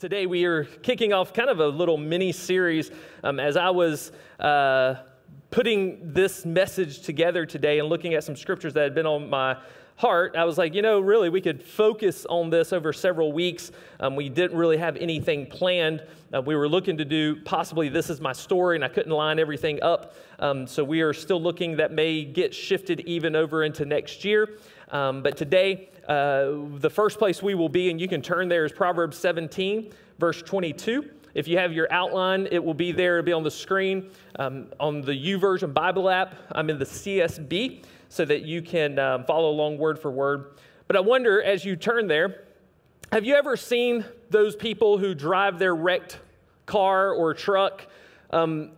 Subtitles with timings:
[0.00, 2.90] Today, we are kicking off kind of a little mini series.
[3.22, 4.94] Um, as I was uh,
[5.50, 9.58] putting this message together today and looking at some scriptures that had been on my
[9.96, 13.72] heart, I was like, you know, really, we could focus on this over several weeks.
[14.00, 16.02] Um, we didn't really have anything planned.
[16.32, 19.38] Uh, we were looking to do possibly this is my story, and I couldn't line
[19.38, 20.14] everything up.
[20.38, 24.56] Um, so we are still looking that may get shifted even over into next year.
[24.90, 28.64] Um, but today, uh, the first place we will be, and you can turn there,
[28.64, 31.08] is Proverbs 17, verse 22.
[31.34, 34.10] If you have your outline, it will be there, it'll be on the screen.
[34.36, 39.24] Um, on the YouVersion Bible app, I'm in the CSB so that you can um,
[39.24, 40.58] follow along word for word.
[40.88, 42.44] But I wonder, as you turn there,
[43.12, 46.18] have you ever seen those people who drive their wrecked
[46.66, 47.86] car or truck
[48.30, 48.72] um,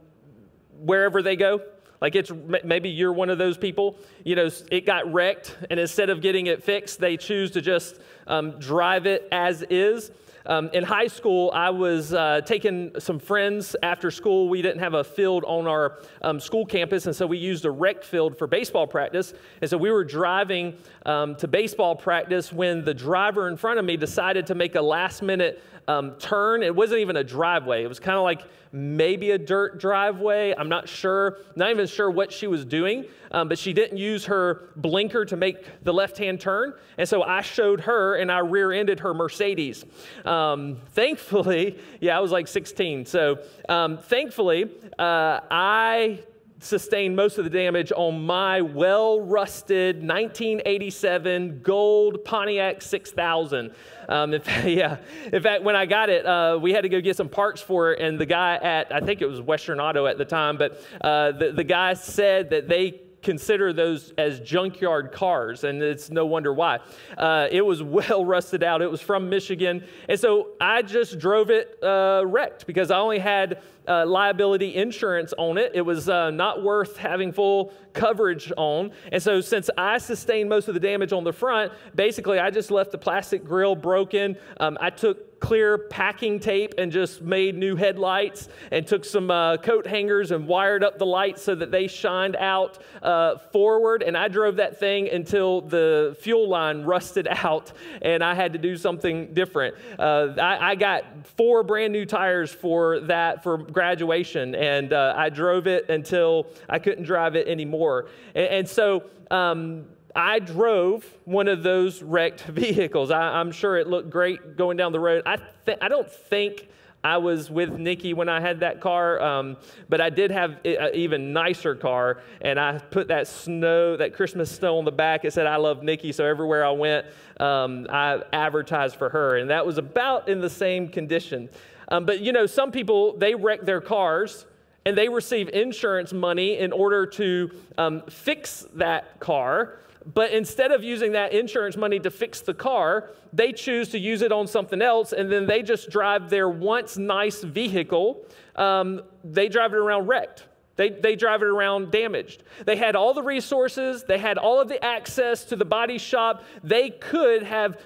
[0.79, 1.63] wherever they go?
[2.03, 2.33] Like it's
[2.65, 6.49] maybe you're one of those people, you know, it got wrecked, and instead of getting
[6.49, 10.11] it fixed, they choose to just um, drive it as is.
[10.45, 14.49] Um, in high school, I was uh, taking some friends after school.
[14.49, 17.71] We didn't have a field on our um, school campus, and so we used a
[17.71, 19.33] rec field for baseball practice.
[19.61, 23.85] And so we were driving um, to baseball practice when the driver in front of
[23.85, 26.63] me decided to make a last minute um, turn.
[26.63, 30.55] It wasn't even a driveway, it was kind of like maybe a dirt driveway.
[30.57, 34.25] I'm not sure, not even sure what she was doing, um, but she didn't use
[34.25, 36.73] her blinker to make the left hand turn.
[36.97, 39.85] And so I showed her and I rear ended her Mercedes.
[40.25, 43.05] Um, thankfully, yeah, I was like 16.
[43.05, 46.21] So um, thankfully, uh, I
[46.63, 53.73] sustained most of the damage on my well rusted 1987 gold Pontiac 6000.
[54.09, 54.99] Um, fact, yeah,
[55.33, 57.93] in fact, when I got it, uh, we had to go get some parts for
[57.93, 60.81] it, and the guy at I think it was Western Auto at the time, but
[61.01, 66.27] uh, the, the guy said that they consider those as junkyard cars, and it's no
[66.27, 66.81] wonder why.
[67.17, 68.83] Uh, it was well rusted out.
[68.83, 73.19] It was from Michigan, and so I just drove it uh, wrecked because I only
[73.19, 75.73] had uh, liability insurance on it.
[75.75, 78.93] It was uh, not worth having full coverage on.
[79.11, 82.71] And so, since I sustained most of the damage on the front, basically I just
[82.71, 84.37] left the plastic grill broken.
[84.59, 89.57] Um, I took clear packing tape and just made new headlights and took some uh,
[89.57, 94.05] coat hangers and wired up the lights so that they shined out uh, forward.
[94.05, 98.59] And I drove that thing until the fuel line rusted out and I had to
[98.59, 99.75] do something different.
[99.99, 105.29] Uh, I, I, got four brand new tires for that for graduation and uh, I
[105.29, 108.09] drove it until I couldn't drive it anymore.
[108.35, 113.11] And, and so, um, I drove one of those wrecked vehicles.
[113.11, 115.23] I, am sure it looked great going down the road.
[115.27, 116.69] I, th- I don't think
[117.05, 119.57] I was with Nikki when I had that car, um,
[119.89, 124.53] but I did have an even nicer car, and I put that snow, that Christmas
[124.53, 125.25] snow on the back.
[125.25, 127.07] It said, I love Nikki, so everywhere I went,
[127.41, 131.49] um, I advertised for her, and that was about in the same condition.
[131.93, 134.47] Um, but you know, some people, they wreck their cars
[134.87, 139.79] and they receive insurance money in order to um, fix that car.
[140.13, 144.23] But instead of using that insurance money to fix the car, they choose to use
[144.23, 148.27] it on something else, and then they just drive their once nice vehicle,
[148.57, 150.47] um, they drive it around wrecked.
[150.75, 152.43] They, they drive it around damaged.
[152.65, 156.43] They had all the resources, they had all of the access to the body shop.
[156.65, 157.79] They could have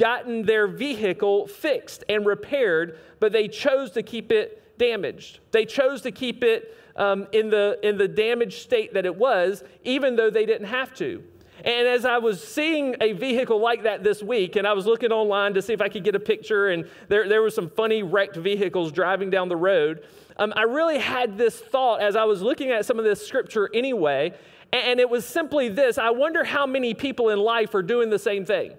[0.00, 5.40] gotten their vehicle fixed and repaired, but they chose to keep it damaged.
[5.52, 9.62] They chose to keep it um, in, the, in the damaged state that it was,
[9.84, 11.22] even though they didn't have to.
[11.58, 15.12] And as I was seeing a vehicle like that this week, and I was looking
[15.12, 18.02] online to see if I could get a picture, and there, there were some funny
[18.02, 20.02] wrecked vehicles driving down the road,
[20.38, 23.68] um, I really had this thought as I was looking at some of this scripture
[23.74, 24.32] anyway,
[24.72, 28.18] and it was simply this I wonder how many people in life are doing the
[28.18, 28.72] same thing.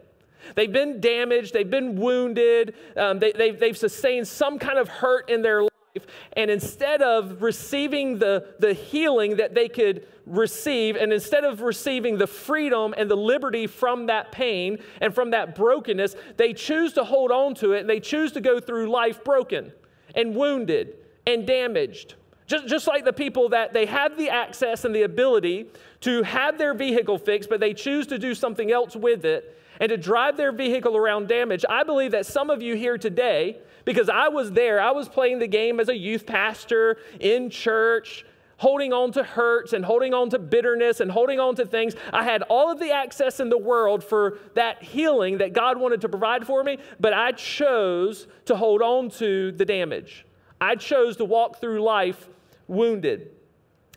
[0.56, 5.30] They've been damaged, they've been wounded, um, they, they've, they've sustained some kind of hurt
[5.30, 6.06] in their life.
[6.34, 12.18] and instead of receiving the, the healing that they could receive, and instead of receiving
[12.18, 17.04] the freedom and the liberty from that pain and from that brokenness, they choose to
[17.04, 19.72] hold on to it and they choose to go through life broken
[20.16, 20.96] and wounded
[21.28, 22.16] and damaged.
[22.48, 25.68] Just, just like the people that they have the access and the ability
[26.02, 29.90] to have their vehicle fixed, but they choose to do something else with it and
[29.90, 31.66] to drive their vehicle around damage.
[31.68, 34.80] I believe that some of you here today because I was there.
[34.80, 38.24] I was playing the game as a youth pastor in church,
[38.58, 41.96] holding on to hurts and holding on to bitterness and holding on to things.
[42.14, 46.02] I had all of the access in the world for that healing that God wanted
[46.02, 50.28] to provide for me, but I chose to hold on to the damage.
[50.62, 52.30] I chose to walk through life
[52.68, 53.32] wounded.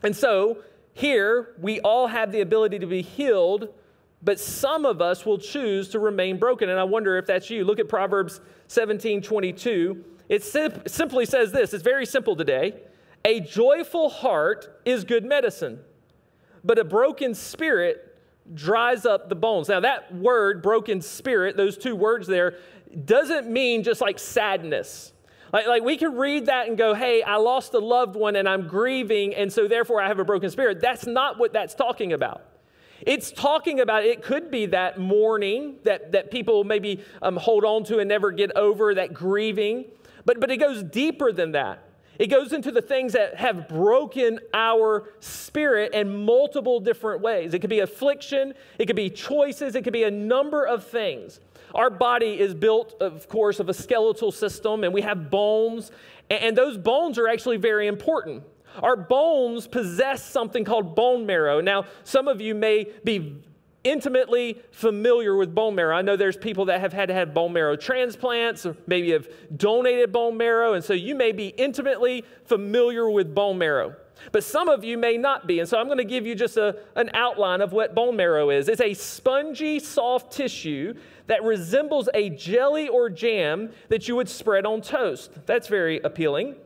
[0.02, 0.62] And so,
[0.94, 3.68] here, we all have the ability to be healed
[4.24, 6.70] but some of us will choose to remain broken.
[6.70, 7.64] And I wonder if that's you.
[7.64, 10.04] Look at Proverbs 17 22.
[10.28, 12.74] It sim- simply says this it's very simple today.
[13.26, 15.80] A joyful heart is good medicine,
[16.62, 18.18] but a broken spirit
[18.52, 19.68] dries up the bones.
[19.68, 22.58] Now, that word, broken spirit, those two words there,
[23.04, 25.12] doesn't mean just like sadness.
[25.52, 28.46] Like, like we can read that and go, hey, I lost a loved one and
[28.46, 30.80] I'm grieving, and so therefore I have a broken spirit.
[30.80, 32.42] That's not what that's talking about.
[33.06, 37.84] It's talking about, it could be that mourning that, that people maybe um, hold on
[37.84, 39.86] to and never get over, that grieving.
[40.24, 41.82] But, but it goes deeper than that.
[42.18, 47.54] It goes into the things that have broken our spirit in multiple different ways.
[47.54, 51.40] It could be affliction, it could be choices, it could be a number of things.
[51.74, 55.90] Our body is built, of course, of a skeletal system, and we have bones,
[56.30, 58.44] and those bones are actually very important.
[58.82, 61.60] Our bones possess something called bone marrow.
[61.60, 63.36] Now, some of you may be
[63.84, 65.94] intimately familiar with bone marrow.
[65.94, 69.28] I know there's people that have had to have bone marrow transplants, or maybe have
[69.56, 73.94] donated bone marrow, and so you may be intimately familiar with bone marrow.
[74.32, 76.56] But some of you may not be, and so I'm going to give you just
[76.56, 78.68] a, an outline of what bone marrow is.
[78.68, 80.94] It's a spongy, soft tissue
[81.26, 85.30] that resembles a jelly or jam that you would spread on toast.
[85.46, 86.56] That's very appealing.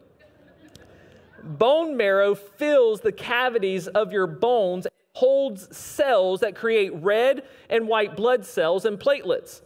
[1.48, 8.14] Bone marrow fills the cavities of your bones holds cells that create red and white
[8.14, 9.62] blood cells and platelets.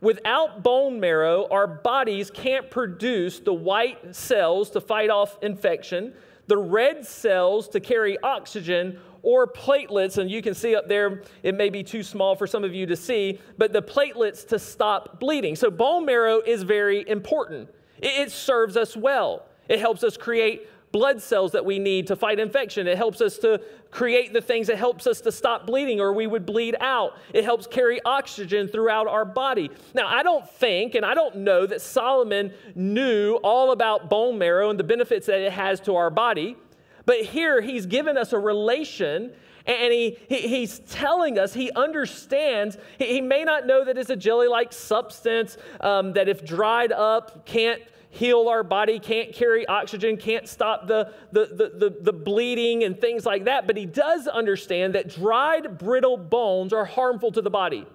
[0.00, 6.12] Without bone marrow, our bodies can't produce the white cells to fight off infection,
[6.48, 10.18] the red cells to carry oxygen, or platelets.
[10.18, 12.86] And you can see up there, it may be too small for some of you
[12.86, 15.54] to see, but the platelets to stop bleeding.
[15.54, 17.68] So, bone marrow is very important.
[17.98, 22.38] It, serves us well, it helps us create blood cells that we need to fight
[22.40, 22.86] infection.
[22.88, 23.60] It helps us to
[23.90, 27.18] create the things that helps us to stop bleeding or we would bleed out.
[27.34, 29.70] It helps carry oxygen throughout our body.
[29.92, 34.70] Now, I don't think and I don't know that Solomon knew all about bone marrow
[34.70, 36.56] and the benefits that it has to our body.
[37.04, 39.32] But here he's given us a relation
[39.66, 42.78] and he, he, he's telling us he understands.
[42.98, 46.92] He, he, may not know that it's a jelly like substance um, that, if dried
[46.92, 47.82] up, can't
[48.16, 53.00] heal our body, can't carry oxygen, can't stop the, the, the, the, the bleeding and
[53.00, 53.66] things like that.
[53.66, 57.86] But he does understand that dried, brittle bones are harmful to the body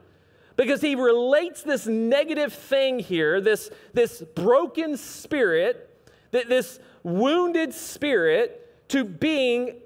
[0.55, 5.89] because he relates this negative thing here, this, this broken spirit,
[6.31, 8.57] this wounded spirit,
[8.89, 9.77] to being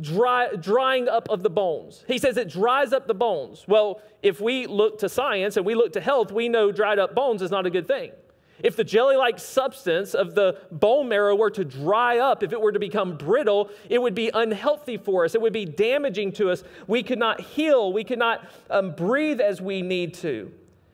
[0.00, 2.04] dry, drying up of the bones.
[2.06, 3.64] He says it dries up the bones.
[3.66, 7.14] Well, if we look to science and we look to health, we know dried up
[7.14, 8.12] bones is not a good thing.
[8.62, 12.60] If the jelly like substance of the bone marrow were to dry up, if it
[12.60, 15.34] were to become brittle, it would be unhealthy for us.
[15.34, 16.64] It would be damaging to us.
[16.86, 17.92] We could not heal.
[17.92, 20.52] We could not um, breathe as we need to.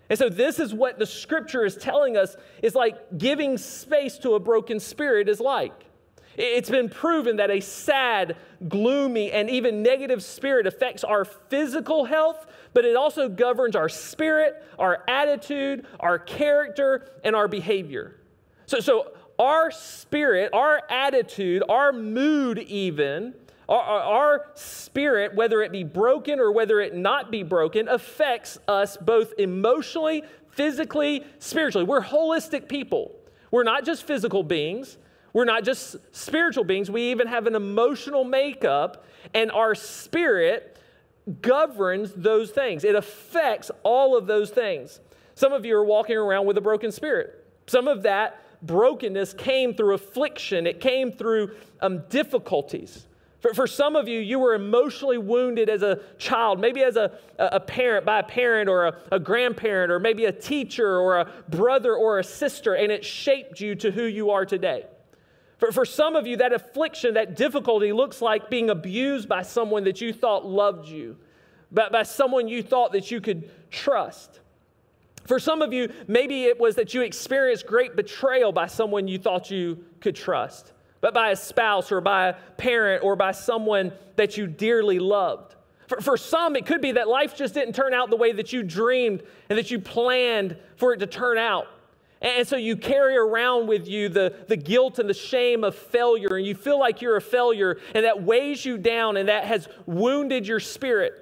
[0.08, 4.34] And so, this is what the scripture is telling us is like giving space to
[4.34, 5.85] a broken spirit is like.
[6.36, 8.36] It's been proven that a sad,
[8.68, 14.62] gloomy, and even negative spirit affects our physical health, but it also governs our spirit,
[14.78, 18.16] our attitude, our character, and our behavior.
[18.66, 23.34] So, so our spirit, our attitude, our mood, even,
[23.68, 28.96] our, our, spirit, whether it be broken or whether it not be broken, affects us
[28.96, 31.84] both emotionally, physically, spiritually.
[31.84, 33.12] We're holistic people.
[33.50, 34.98] We're not just physical beings.
[35.36, 40.78] We're not just spiritual beings, we even have an emotional makeup, and our spirit
[41.42, 42.84] governs those things.
[42.84, 44.98] It affects all of those things.
[45.34, 47.46] Some of you are walking around with a broken spirit.
[47.66, 53.04] Some of that brokenness came through affliction, it came through um, difficulties.
[53.40, 57.12] For, for some of you, you were emotionally wounded as a child, maybe as a,
[57.38, 61.30] a parent, by a parent or a, a grandparent, or maybe a teacher or a
[61.50, 64.86] brother or a sister, and it shaped you to who you are today.
[65.58, 69.84] For, for some of you, that affliction, that difficulty looks like being abused by someone
[69.84, 71.16] that you thought loved you,
[71.72, 74.40] by, by someone you thought that you could trust.
[75.24, 79.18] For some of you, maybe it was that you experienced great betrayal by someone you
[79.18, 83.92] thought you could trust, but by a spouse or by a parent or by someone
[84.16, 85.54] that you dearly loved.
[85.88, 88.52] For, for some, it could be that life just didn't turn out the way that
[88.52, 91.66] you dreamed and that you planned for it to turn out.
[92.22, 96.36] And so you carry around with you the, the guilt and the shame of failure,
[96.36, 99.68] and you feel like you're a failure, and that weighs you down, and that has
[99.84, 101.12] wounded your spirit,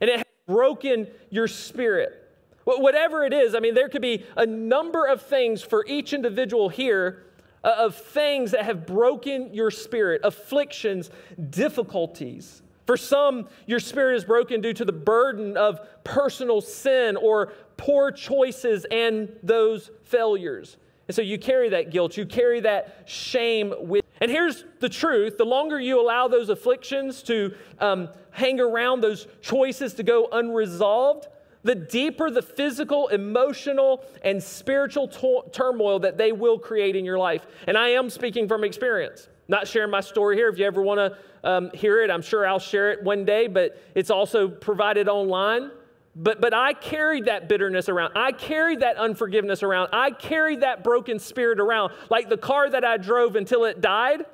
[0.00, 2.18] and it has broken your spirit.
[2.64, 6.68] Whatever it is, I mean, there could be a number of things for each individual
[6.68, 7.24] here
[7.64, 11.10] uh, of things that have broken your spirit, afflictions,
[11.50, 12.61] difficulties.
[12.86, 18.10] For some, your spirit is broken due to the burden of personal sin or poor
[18.10, 20.76] choices and those failures.
[21.08, 24.04] And so you carry that guilt, you carry that shame with.
[24.20, 29.26] And here's the truth the longer you allow those afflictions to um, hang around, those
[29.40, 31.28] choices to go unresolved,
[31.64, 37.18] the deeper the physical, emotional, and spiritual to- turmoil that they will create in your
[37.18, 37.46] life.
[37.66, 40.48] And I am speaking from experience, not sharing my story here.
[40.48, 43.46] If you ever want to um, hear it, I'm sure I'll share it one day,
[43.46, 45.70] but it's also provided online.
[46.16, 48.12] But, but I carried that bitterness around.
[48.16, 49.90] I carried that unforgiveness around.
[49.92, 51.92] I carried that broken spirit around.
[52.10, 54.24] Like the car that I drove until it died,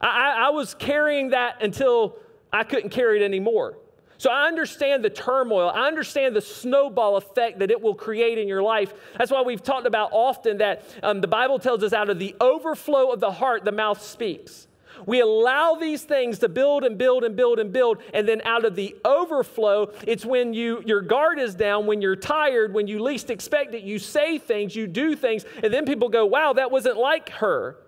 [0.00, 2.16] I, I, I was carrying that until
[2.52, 3.76] I couldn't carry it anymore.
[4.20, 5.70] So I understand the turmoil.
[5.74, 8.92] I understand the snowball effect that it will create in your life.
[9.16, 12.36] That's why we've talked about often that um, the Bible tells us out of the
[12.38, 14.68] overflow of the heart, the mouth speaks.
[15.06, 18.66] We allow these things to build and build and build and build, and then out
[18.66, 23.02] of the overflow, it's when you your guard is down, when you're tired, when you
[23.02, 26.70] least expect it, you say things, you do things, and then people go, "Wow, that
[26.70, 27.78] wasn't like her."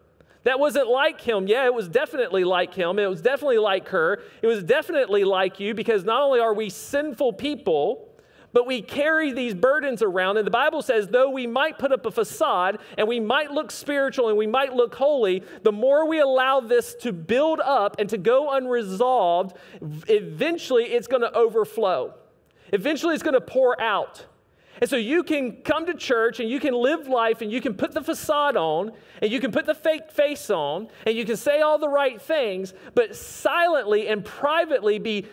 [0.45, 1.47] That wasn't like him.
[1.47, 2.99] Yeah, it was definitely like him.
[2.99, 4.23] It was definitely like her.
[4.43, 8.09] It was definitely like you because not only are we sinful people,
[8.53, 10.37] but we carry these burdens around.
[10.37, 13.71] And the Bible says, though we might put up a facade and we might look
[13.71, 18.09] spiritual and we might look holy, the more we allow this to build up and
[18.11, 19.57] to go unresolved,
[20.09, 22.15] eventually it's going to overflow.
[22.73, 24.27] Eventually it's going to pour out.
[24.83, 27.75] And so you can come to church and you can live life and you can
[27.75, 31.37] put the facade on and you can put the fake face on and you can
[31.37, 35.29] say all the right things, but silently and privately be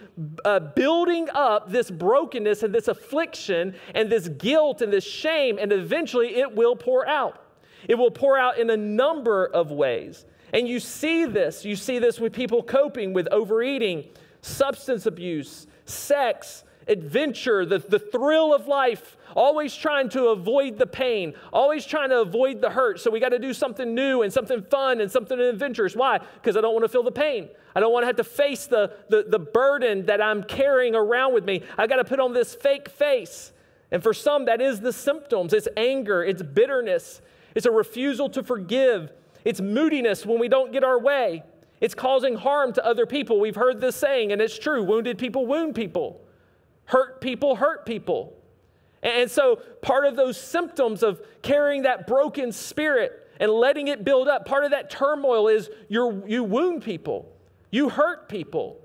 [0.45, 5.73] uh, building up this brokenness and this affliction and this guilt and this shame, and
[5.73, 7.43] eventually it will pour out.
[7.87, 10.25] It will pour out in a number of ways.
[10.53, 11.65] And you see this.
[11.65, 14.09] You see this with people coping with overeating,
[14.43, 21.33] substance abuse, sex, adventure, the, the thrill of life, always trying to avoid the pain,
[21.53, 22.99] always trying to avoid the hurt.
[22.99, 25.95] So we got to do something new and something fun and something adventurous.
[25.95, 26.19] Why?
[26.35, 27.49] Because I don't want to feel the pain.
[27.75, 31.33] I don't want to have to face the, the, the burden that I'm carrying around
[31.33, 31.63] with me.
[31.77, 33.51] I got to put on this fake face.
[33.91, 37.21] And for some, that is the symptoms it's anger, it's bitterness,
[37.55, 39.11] it's a refusal to forgive,
[39.45, 41.43] it's moodiness when we don't get our way.
[41.81, 43.39] It's causing harm to other people.
[43.39, 46.21] We've heard this saying, and it's true wounded people wound people.
[46.89, 48.33] Hurt people hurt people.
[49.03, 54.27] And so, part of those symptoms of carrying that broken spirit and letting it build
[54.27, 57.31] up, part of that turmoil is you you wound people,
[57.69, 58.79] you hurt people,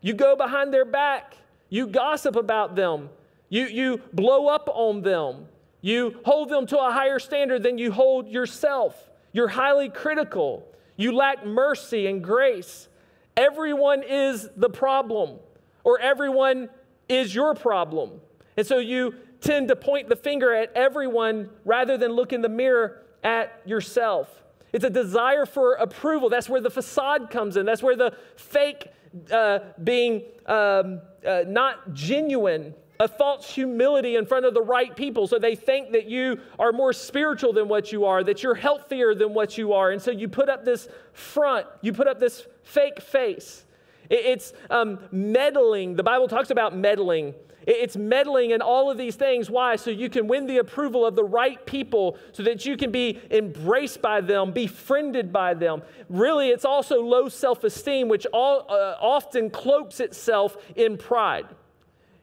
[0.00, 1.36] you go behind their back,
[1.68, 3.08] you gossip about them,
[3.48, 5.46] you, you blow up on them,
[5.80, 10.66] you hold them to a higher standard than you hold yourself, you're highly critical,
[10.96, 12.88] you lack mercy and grace.
[13.36, 15.38] Everyone is the problem,
[15.84, 16.68] or everyone
[17.08, 18.20] is your problem.
[18.56, 22.48] And so you tend to point the finger at everyone rather than look in the
[22.48, 24.42] mirror at yourself.
[24.72, 26.28] It's a desire for approval.
[26.28, 27.64] That's where the facade comes in.
[27.64, 28.88] That's where the fake
[29.32, 35.26] uh, being um, uh, not genuine, a false humility in front of the right people.
[35.26, 39.14] So they think that you are more spiritual than what you are, that you're healthier
[39.14, 39.90] than what you are.
[39.90, 43.64] And so you put up this front, you put up this fake face.
[44.10, 45.96] It's um, meddling.
[45.96, 47.34] The Bible talks about meddling.
[47.66, 49.50] It's meddling in all of these things.
[49.50, 49.76] Why?
[49.76, 53.20] So you can win the approval of the right people, so that you can be
[53.30, 55.82] embraced by them, befriended by them.
[56.08, 61.46] Really, it's also low self esteem, which all, uh, often cloaks itself in pride.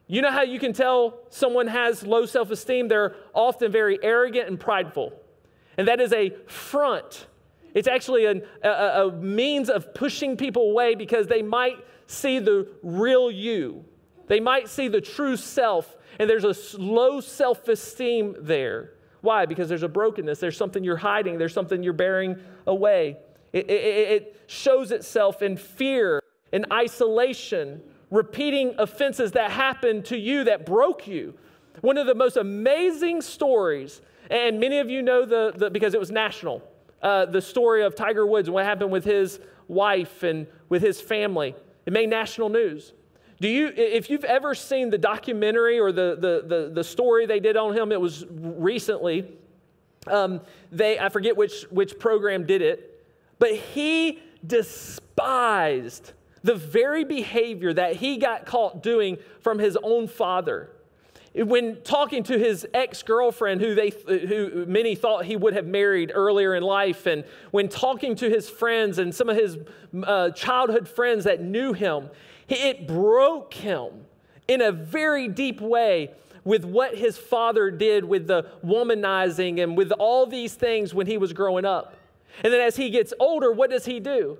[0.08, 2.88] You know how you can tell someone has low self esteem?
[2.88, 5.12] They're often very arrogant and prideful.
[5.78, 7.26] And that is a front
[7.76, 12.66] it's actually a, a, a means of pushing people away because they might see the
[12.82, 13.84] real you.
[14.28, 18.94] They might see the true self, and there's a low self esteem there.
[19.20, 19.44] Why?
[19.44, 20.40] Because there's a brokenness.
[20.40, 23.18] There's something you're hiding, there's something you're bearing away.
[23.52, 30.44] It, it, it shows itself in fear, in isolation, repeating offenses that happened to you
[30.44, 31.34] that broke you.
[31.82, 36.00] One of the most amazing stories, and many of you know the, the because it
[36.00, 36.62] was national
[37.02, 41.00] uh, the story of Tiger Woods and what happened with his wife and with his
[41.00, 41.54] family.
[41.84, 42.92] It made national news.
[43.40, 47.40] Do you, if you've ever seen the documentary or the, the, the, the story they
[47.40, 49.30] did on him, it was recently.
[50.06, 50.40] Um,
[50.72, 53.04] they, I forget which, which program did it,
[53.38, 56.12] but he despised
[56.42, 60.70] the very behavior that he got caught doing from his own father
[61.36, 66.54] when talking to his ex-girlfriend who they who many thought he would have married earlier
[66.54, 69.58] in life and when talking to his friends and some of his
[70.04, 72.08] uh, childhood friends that knew him
[72.48, 74.06] It broke him
[74.46, 76.12] in a very deep way
[76.44, 81.18] with what his father did with the womanizing and with all these things when he
[81.18, 81.96] was growing up.
[82.44, 84.38] And then as he gets older, what does he do?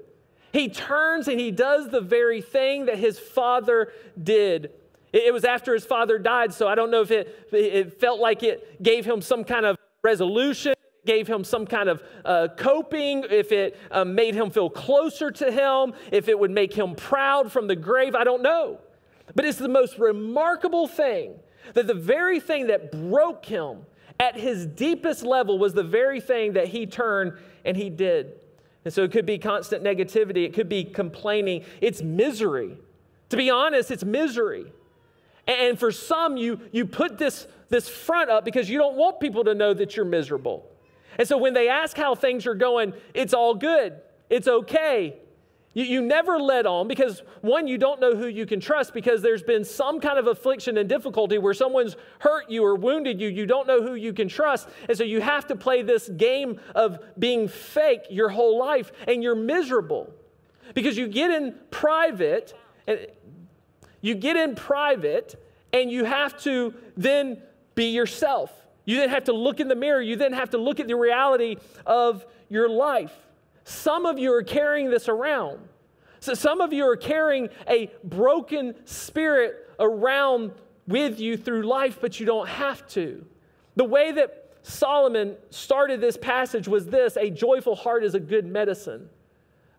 [0.52, 4.70] He turns and he does the very thing that his father did.
[5.12, 8.42] It was after his father died, so I don't know if it, it felt like
[8.42, 13.52] it gave him some kind of resolution, gave him some kind of uh, coping, if
[13.52, 17.66] it um, made him feel closer to him, if it would make him proud from
[17.66, 18.80] the grave, I don't know.
[19.34, 21.34] But it's the most remarkable thing
[21.74, 23.86] that the very thing that broke him
[24.20, 27.32] at his deepest level was the very thing that he turned
[27.64, 28.32] and he did.
[28.84, 32.76] And so it could be constant negativity, it could be complaining, it's misery.
[33.30, 34.72] To be honest, it's misery.
[35.46, 39.44] And for some, you, you put this, this front up because you don't want people
[39.44, 40.68] to know that you're miserable.
[41.18, 45.16] And so when they ask how things are going, it's all good, it's okay,
[45.76, 49.20] you, you never let on because, one, you don't know who you can trust because
[49.20, 53.28] there's been some kind of affliction and difficulty where someone's hurt you or wounded you.
[53.28, 54.70] You don't know who you can trust.
[54.88, 59.22] And so you have to play this game of being fake your whole life and
[59.22, 60.10] you're miserable
[60.72, 62.54] because you get in private
[62.86, 63.06] and
[64.06, 65.34] you get in private
[65.72, 67.42] and you have to then
[67.74, 68.52] be yourself.
[68.84, 70.00] You then have to look in the mirror.
[70.00, 73.12] You then have to look at the reality of your life.
[73.64, 75.58] Some of you are carrying this around.
[76.20, 80.52] So some of you are carrying a broken spirit around
[80.86, 83.26] with you through life, but you don't have to.
[83.74, 88.46] The way that Solomon started this passage was this a joyful heart is a good
[88.46, 89.08] medicine.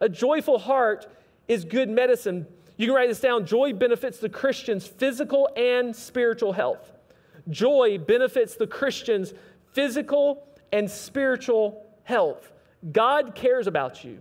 [0.01, 1.07] A joyful heart
[1.47, 2.45] is good medicine.
[2.77, 3.45] You can write this down.
[3.45, 6.91] Joy benefits the Christian's physical and spiritual health.
[7.49, 9.33] Joy benefits the Christian's
[9.73, 12.51] physical and spiritual health.
[12.91, 14.19] God cares about you.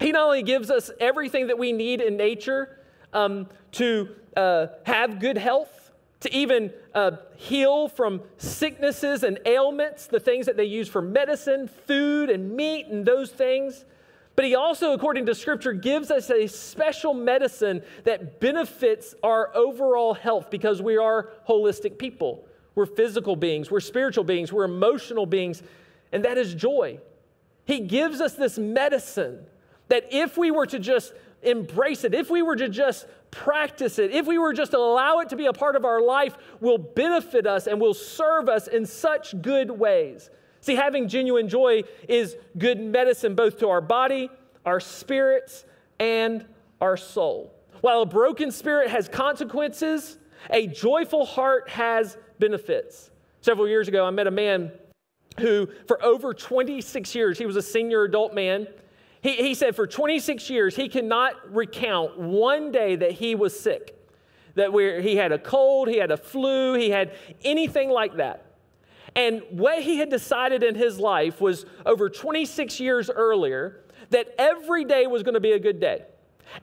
[0.00, 2.80] He not only gives us everything that we need in nature
[3.12, 10.20] um, to uh, have good health, to even uh, heal from sicknesses and ailments, the
[10.20, 13.84] things that they use for medicine, food, and meat, and those things.
[14.40, 20.14] But he also, according to scripture, gives us a special medicine that benefits our overall
[20.14, 22.48] health because we are holistic people.
[22.74, 25.62] We're physical beings, we're spiritual beings, we're emotional beings,
[26.10, 27.00] and that is joy.
[27.66, 29.44] He gives us this medicine
[29.88, 31.12] that if we were to just
[31.42, 35.18] embrace it, if we were to just practice it, if we were just to allow
[35.18, 38.68] it to be a part of our life, will benefit us and will serve us
[38.68, 40.30] in such good ways.
[40.60, 44.30] See, having genuine joy is good medicine both to our body,
[44.64, 45.64] our spirits,
[45.98, 46.44] and
[46.80, 47.54] our soul.
[47.80, 50.18] While a broken spirit has consequences,
[50.50, 53.10] a joyful heart has benefits.
[53.40, 54.70] Several years ago, I met a man
[55.38, 58.66] who, for over 26 years, he was a senior adult man.
[59.22, 63.96] He, he said for 26 years, he cannot recount one day that he was sick,
[64.56, 67.12] that where he had a cold, he had a flu, he had
[67.44, 68.49] anything like that.
[69.16, 74.84] And what he had decided in his life was over 26 years earlier that every
[74.84, 76.04] day was going to be a good day.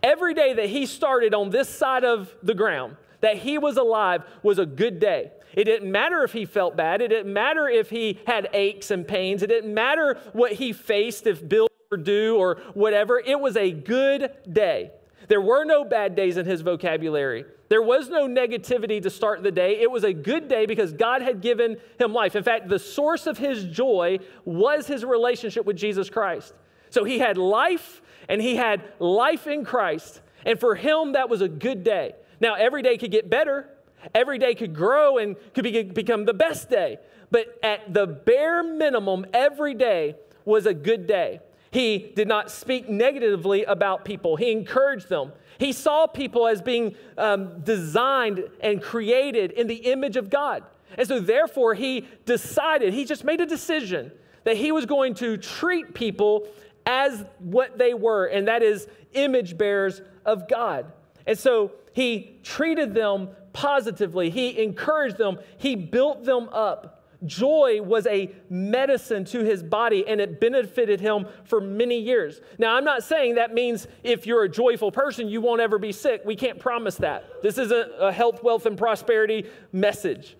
[0.03, 4.23] Every day that he started on this side of the ground, that he was alive,
[4.43, 5.31] was a good day.
[5.53, 7.01] It didn't matter if he felt bad.
[7.01, 9.43] It didn't matter if he had aches and pains.
[9.43, 13.19] It didn't matter what he faced, if bills were due or whatever.
[13.19, 14.91] It was a good day.
[15.29, 17.45] There were no bad days in his vocabulary.
[17.69, 19.79] There was no negativity to start the day.
[19.81, 22.35] It was a good day because God had given him life.
[22.35, 26.53] In fact, the source of his joy was his relationship with Jesus Christ.
[26.89, 30.21] So he had life and he had life in Christ.
[30.45, 32.13] And for him, that was a good day.
[32.39, 33.69] Now, every day could get better.
[34.13, 36.97] Every day could grow and could be, become the best day.
[37.31, 41.41] But at the bare minimum, every day was a good day.
[41.77, 45.31] He did not speak negatively about people, he encouraged them.
[45.59, 50.63] He saw people as being um, designed and created in the image of God.
[50.97, 54.11] And so, therefore, he decided, he just made a decision
[54.43, 56.47] that he was going to treat people
[56.87, 60.91] as what they were, and that is image bearers of God.
[61.27, 66.96] And so, he treated them positively, he encouraged them, he built them up.
[67.25, 72.41] Joy was a medicine to his body and it benefited him for many years.
[72.59, 75.91] Now, I'm not saying that means if you're a joyful person, you won't ever be
[75.91, 76.21] sick.
[76.25, 77.41] We can't promise that.
[77.41, 80.37] This isn't a health, wealth, and prosperity message.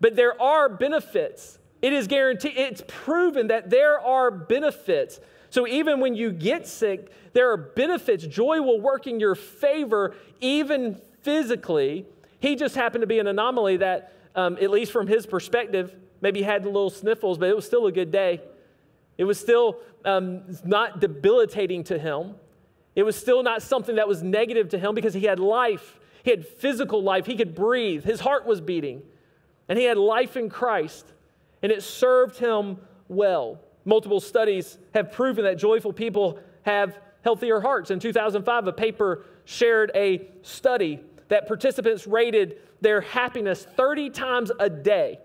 [0.00, 1.58] But there are benefits.
[1.80, 5.18] It is guaranteed, it's proven that there are benefits.
[5.50, 8.24] So even when you get sick, there are benefits.
[8.26, 12.06] Joy will work in your favor, even physically.
[12.38, 16.40] He just happened to be an anomaly that, um, at least from his perspective, maybe
[16.40, 18.40] had little sniffles, but it was still a good day.
[19.18, 22.36] It was still um, not debilitating to him.
[22.94, 25.98] It was still not something that was negative to him because he had life.
[26.22, 27.26] He had physical life.
[27.26, 28.04] He could breathe.
[28.04, 29.02] His heart was beating.
[29.68, 31.12] And he had life in Christ.
[31.62, 33.60] And it served him well.
[33.84, 37.90] Multiple studies have proven that joyful people have healthier hearts.
[37.90, 44.68] In 2005, a paper shared a study that participants rated their happiness 30 times a
[44.68, 45.18] day.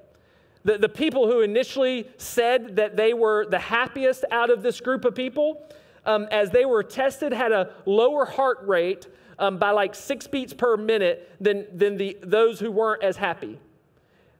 [0.63, 5.05] The, the people who initially said that they were the happiest out of this group
[5.05, 5.61] of people,
[6.05, 9.07] um, as they were tested, had a lower heart rate
[9.39, 13.59] um, by like six beats per minute than, than the, those who weren't as happy.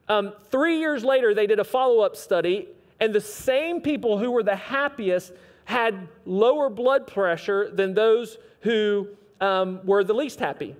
[0.09, 2.67] Um, three years later, they did a follow up study,
[2.99, 5.33] and the same people who were the happiest
[5.65, 9.07] had lower blood pressure than those who
[9.41, 10.75] um, were the least happy.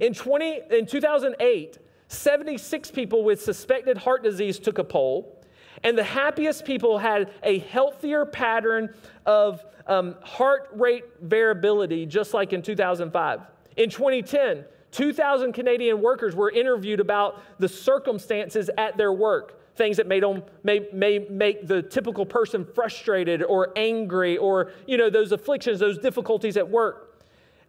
[0.00, 5.42] In, 20, in 2008, 76 people with suspected heart disease took a poll,
[5.82, 12.52] and the happiest people had a healthier pattern of um, heart rate variability, just like
[12.52, 13.40] in 2005.
[13.76, 20.06] In 2010, 2,000 Canadian workers were interviewed about the circumstances at their work things that
[20.06, 25.32] made them, may, may make the typical person frustrated or angry or you know those
[25.32, 27.05] afflictions those difficulties at work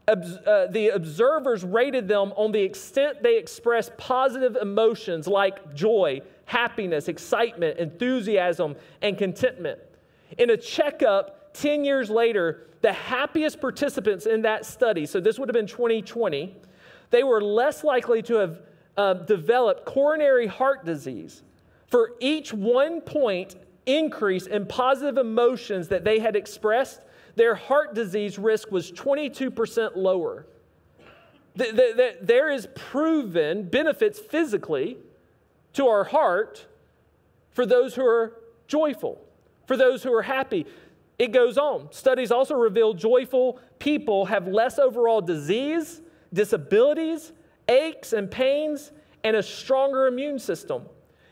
[0.08, 7.10] uh, the observers rated them on the extent they expressed positive emotions like joy, happiness,
[7.10, 9.80] excitement, enthusiasm, and contentment.
[10.38, 15.50] In a checkup 10 years later, the happiest participants in that study, so this would
[15.50, 16.56] have been 2020,
[17.10, 18.62] they were less likely to have
[18.96, 21.44] uh, developed coronary heart disease.
[21.88, 27.02] For each one point increase in positive emotions that they had expressed,
[27.38, 30.46] their heart disease risk was 22% lower.
[31.56, 34.98] There is proven benefits physically
[35.74, 36.66] to our heart
[37.52, 38.34] for those who are
[38.68, 39.24] joyful,
[39.66, 40.66] for those who are happy.
[41.18, 41.92] It goes on.
[41.92, 46.02] Studies also reveal joyful people have less overall disease,
[46.34, 47.32] disabilities,
[47.68, 48.92] aches and pains,
[49.24, 50.84] and a stronger immune system.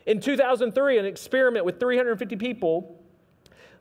[0.06, 2.95] In 2003, an experiment with 350 people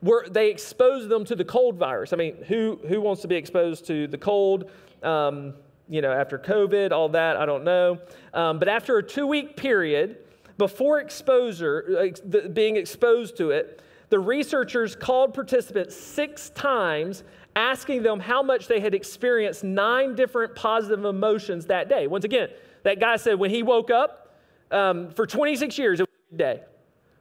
[0.01, 2.13] were, they exposed them to the cold virus.
[2.13, 4.69] I mean, who, who wants to be exposed to the cold?
[5.03, 5.53] Um,
[5.88, 7.99] you know, after COVID, all that, I don't know.
[8.34, 10.17] Um, but after a two week period,
[10.58, 17.23] before exposure, uh, being exposed to it, the researchers called participants six times,
[17.55, 22.08] asking them how much they had experienced nine different positive emotions that day.
[22.08, 22.49] Once again,
[22.84, 24.38] that guy said when he woke up
[24.71, 26.62] um, for 26 years, it was a day.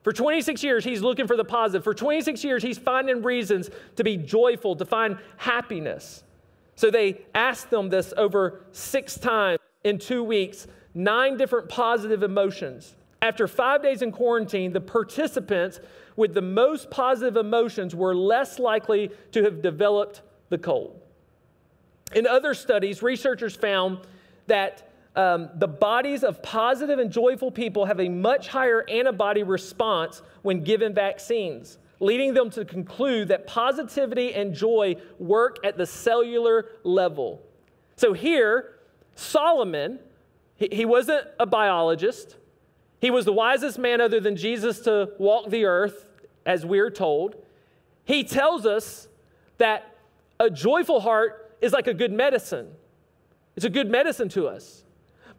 [0.04, 1.82] For 26 years, he's looking for the positive.
[1.82, 6.22] For 26 years, he's finding reasons to be joyful, to find happiness.
[6.76, 12.94] So they asked them this over six times in two weeks, nine different positive emotions.
[13.22, 15.80] After five days in quarantine, the participants
[16.16, 21.00] with the most positive emotions were less likely to have developed the cold.
[22.14, 24.00] In other studies, researchers found
[24.48, 30.22] that um, the bodies of positive and joyful people have a much higher antibody response
[30.42, 36.66] when given vaccines, leading them to conclude that positivity and joy work at the cellular
[36.82, 37.40] level.
[37.96, 38.74] So here,
[39.14, 40.00] Solomon,
[40.56, 42.36] he, he wasn't a biologist.
[43.00, 46.06] He was the wisest man other than Jesus to walk the earth,
[46.44, 47.36] as we're told.
[48.04, 49.06] He tells us
[49.58, 49.96] that
[50.40, 52.72] a joyful heart is like a good medicine.
[53.54, 54.83] It's a good medicine to us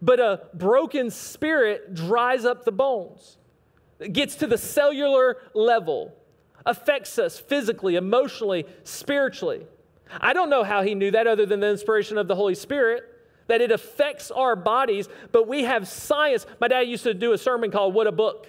[0.01, 3.37] but a broken spirit dries up the bones.
[3.99, 6.13] It gets to the cellular level,
[6.65, 9.65] affects us physically, emotionally, spiritually.
[10.19, 13.03] I don't know how he knew that other than the inspiration of the Holy Spirit,
[13.47, 16.45] that it affects our bodies, but we have science.
[16.59, 18.47] My dad used to do a sermon called What a Book.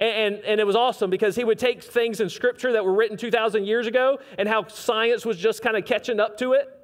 [0.00, 2.94] And, and, and, it was awesome because he would take things in scripture that were
[2.94, 6.77] written 2,000 years ago and how science was just kind of catching up to it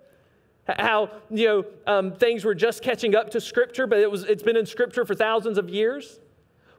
[0.66, 4.42] how you know um, things were just catching up to scripture but it was it's
[4.42, 6.18] been in scripture for thousands of years.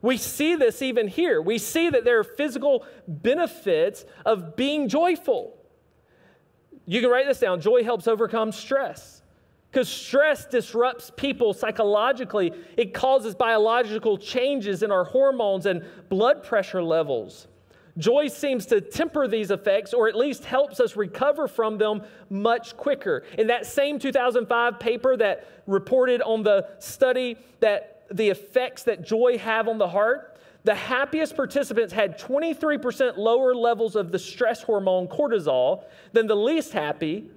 [0.02, 1.40] We see this even here.
[1.40, 5.56] We see that there are physical benefits of being joyful.
[6.84, 7.60] You can write this down.
[7.60, 9.22] Joy helps overcome stress.
[9.70, 12.52] Because stress disrupts people psychologically.
[12.76, 17.48] It causes biological changes in our hormones and blood pressure levels
[17.98, 22.76] Joy seems to temper these effects or at least helps us recover from them much
[22.76, 23.24] quicker.
[23.38, 29.38] In that same 2005 paper that reported on the study that the effects that joy
[29.38, 35.08] have on the heart, the happiest participants had 23% lower levels of the stress hormone
[35.08, 37.30] cortisol than the least happy,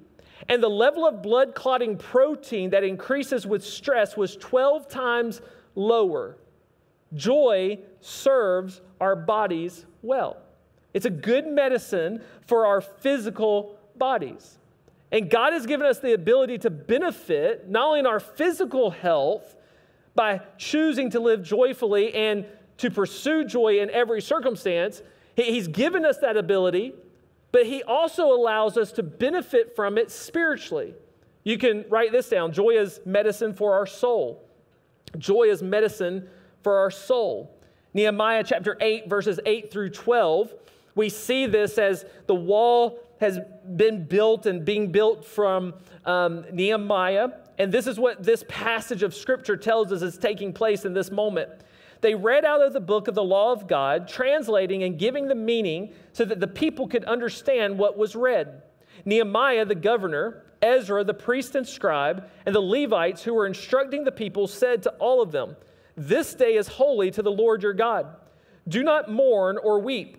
[0.47, 5.41] and the level of blood clotting protein that increases with stress was 12 times
[5.75, 6.37] lower.
[7.13, 10.37] Joy serves our bodies well.
[10.93, 14.57] It's a good medicine for our physical bodies.
[15.11, 19.55] And God has given us the ability to benefit not only in our physical health
[20.15, 22.45] by choosing to live joyfully and
[22.77, 25.01] to pursue joy in every circumstance,
[25.35, 26.93] He's given us that ability,
[27.51, 30.93] but He also allows us to benefit from it spiritually.
[31.43, 34.43] You can write this down joy is medicine for our soul.
[35.17, 36.29] Joy is medicine
[36.61, 37.55] for our soul.
[37.93, 40.53] Nehemiah chapter 8, verses 8 through 12,
[40.99, 43.39] we see this as the wall has
[43.77, 45.73] been built and being built from
[46.05, 47.29] um, Nehemiah.
[47.57, 51.09] And this is what this passage of scripture tells us is taking place in this
[51.09, 51.49] moment.
[52.01, 55.35] They read out of the book of the law of God, translating and giving the
[55.35, 58.61] meaning so that the people could understand what was read.
[59.05, 64.11] Nehemiah, the governor, Ezra, the priest and scribe, and the Levites who were instructing the
[64.11, 65.55] people said to all of them,
[65.95, 68.17] This day is holy to the Lord your God.
[68.67, 70.18] Do not mourn or weep.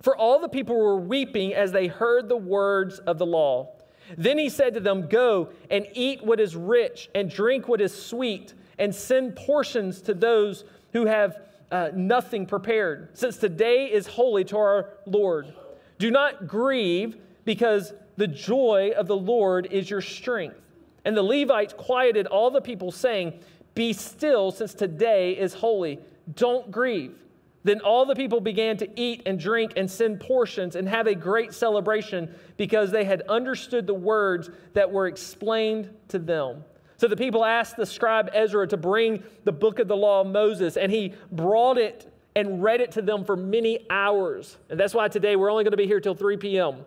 [0.00, 3.74] For all the people were weeping as they heard the words of the law.
[4.16, 7.94] Then he said to them, Go and eat what is rich, and drink what is
[7.94, 14.44] sweet, and send portions to those who have uh, nothing prepared, since today is holy
[14.44, 15.52] to our Lord.
[15.98, 20.60] Do not grieve, because the joy of the Lord is your strength.
[21.04, 23.40] And the Levites quieted all the people, saying,
[23.74, 26.00] Be still, since today is holy.
[26.34, 27.14] Don't grieve.
[27.64, 31.14] Then all the people began to eat and drink and send portions and have a
[31.14, 36.64] great celebration because they had understood the words that were explained to them.
[36.96, 40.28] So the people asked the scribe Ezra to bring the book of the law of
[40.28, 44.58] Moses, and he brought it and read it to them for many hours.
[44.68, 46.84] And that's why today we're only going to be here till 3 p.m.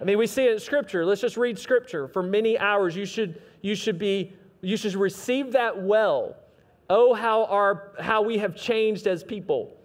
[0.00, 1.04] I mean, we see it in Scripture.
[1.04, 2.96] Let's just read Scripture for many hours.
[2.96, 6.36] You should, you should be, you should receive that well.
[6.90, 9.76] Oh, how our how we have changed as people.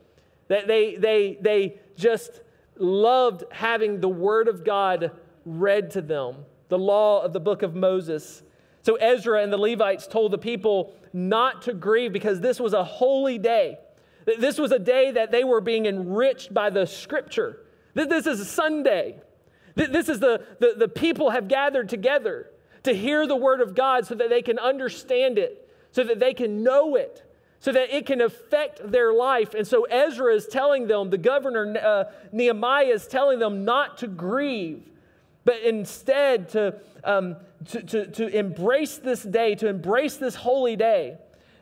[0.47, 2.41] That they they they just
[2.77, 5.11] loved having the Word of God
[5.45, 8.43] read to them, the law of the book of Moses.
[8.81, 12.83] So Ezra and the Levites told the people not to grieve because this was a
[12.83, 13.77] holy day.
[14.25, 17.59] This was a day that they were being enriched by the scripture.
[17.93, 19.21] This is a Sunday.
[19.75, 22.49] This is the, the, the people have gathered together
[22.83, 26.33] to hear the word of God so that they can understand it, so that they
[26.33, 27.23] can know it,
[27.59, 29.53] so that it can affect their life.
[29.53, 34.07] And so Ezra is telling them, the governor uh, Nehemiah is telling them not to
[34.07, 34.83] grieve,
[35.45, 37.37] but instead to, um,
[37.69, 41.17] to, to, to embrace this day, to embrace this holy day.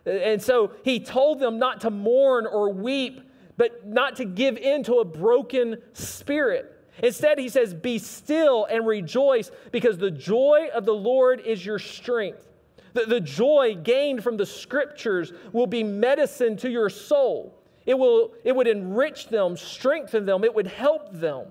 [0.05, 3.21] And so he told them not to mourn or weep,
[3.57, 6.79] but not to give in to a broken spirit.
[7.03, 11.79] Instead, he says, Be still and rejoice, because the joy of the Lord is your
[11.79, 12.47] strength.
[12.93, 17.57] The, the joy gained from the scriptures will be medicine to your soul.
[17.85, 21.47] It, will, it would enrich them, strengthen them, it would help them.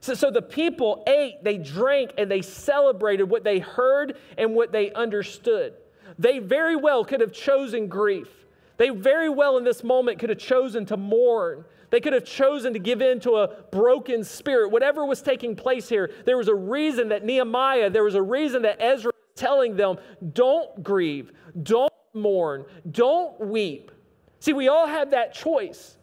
[0.00, 4.72] So, so the people ate, they drank, and they celebrated what they heard and what
[4.72, 5.74] they understood.
[6.18, 8.28] They very well could have chosen grief.
[8.76, 11.64] They very well in this moment could have chosen to mourn.
[11.90, 14.70] They could have chosen to give in to a broken spirit.
[14.70, 18.62] Whatever was taking place here, there was a reason that Nehemiah, there was a reason
[18.62, 19.98] that Ezra telling them,
[20.32, 21.30] don't grieve,
[21.62, 23.92] don't mourn, don't weep.
[24.40, 25.96] See, we all have that choice.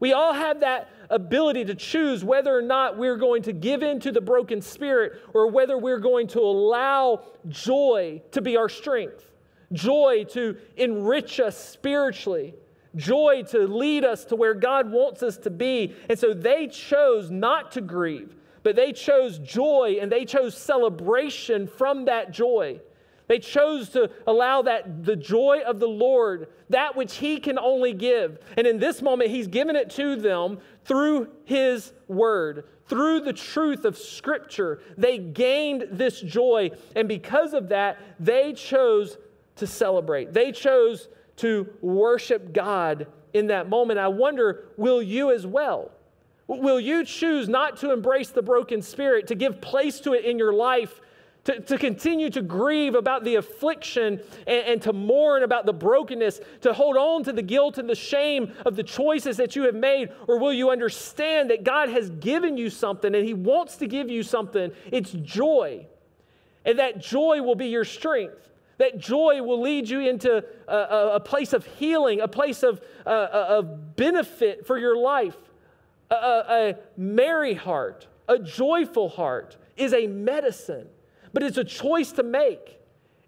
[0.00, 4.00] We all have that ability to choose whether or not we're going to give in
[4.00, 9.30] to the broken spirit or whether we're going to allow joy to be our strength,
[9.72, 12.54] joy to enrich us spiritually
[12.96, 15.94] joy to lead us to where God wants us to be.
[16.08, 21.68] And so they chose not to grieve, but they chose joy and they chose celebration
[21.68, 22.80] from that joy.
[23.26, 27.92] They chose to allow that the joy of the Lord, that which He can only
[27.92, 28.38] give.
[28.56, 33.84] And in this moment, He's given it to them through His word, through the truth
[33.84, 34.80] of Scripture.
[34.98, 36.70] They gained this joy.
[36.96, 39.16] And because of that, they chose
[39.56, 40.32] to celebrate.
[40.32, 43.98] They chose to worship God in that moment.
[43.98, 45.90] I wonder, will you as well?
[46.46, 50.38] Will you choose not to embrace the broken spirit, to give place to it in
[50.38, 51.00] your life,
[51.44, 56.40] to, to continue to grieve about the affliction and, and to mourn about the brokenness,
[56.62, 59.74] to hold on to the guilt and the shame of the choices that you have
[59.74, 60.10] made?
[60.26, 64.10] Or will you understand that God has given you something and He wants to give
[64.10, 64.70] you something?
[64.90, 65.86] It's joy.
[66.64, 68.50] And that joy will be your strength.
[68.78, 72.80] That joy will lead you into a, a, a place of healing, a place of,
[73.06, 75.36] uh, uh, of benefit for your life.
[76.14, 80.88] A, a merry heart, a joyful heart is a medicine,
[81.32, 82.78] but it's a choice to make.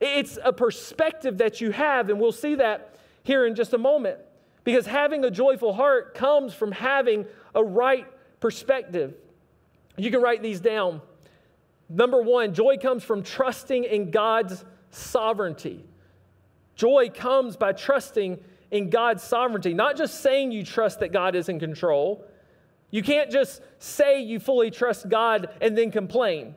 [0.01, 4.19] It's a perspective that you have, and we'll see that here in just a moment.
[4.65, 8.07] Because having a joyful heart comes from having a right
[8.41, 9.15] perspective.
[9.97, 11.01] You can write these down.
[11.89, 15.85] Number one, joy comes from trusting in God's sovereignty.
[16.75, 18.39] Joy comes by trusting
[18.71, 22.25] in God's sovereignty, not just saying you trust that God is in control.
[22.91, 26.55] You can't just say you fully trust God and then complain.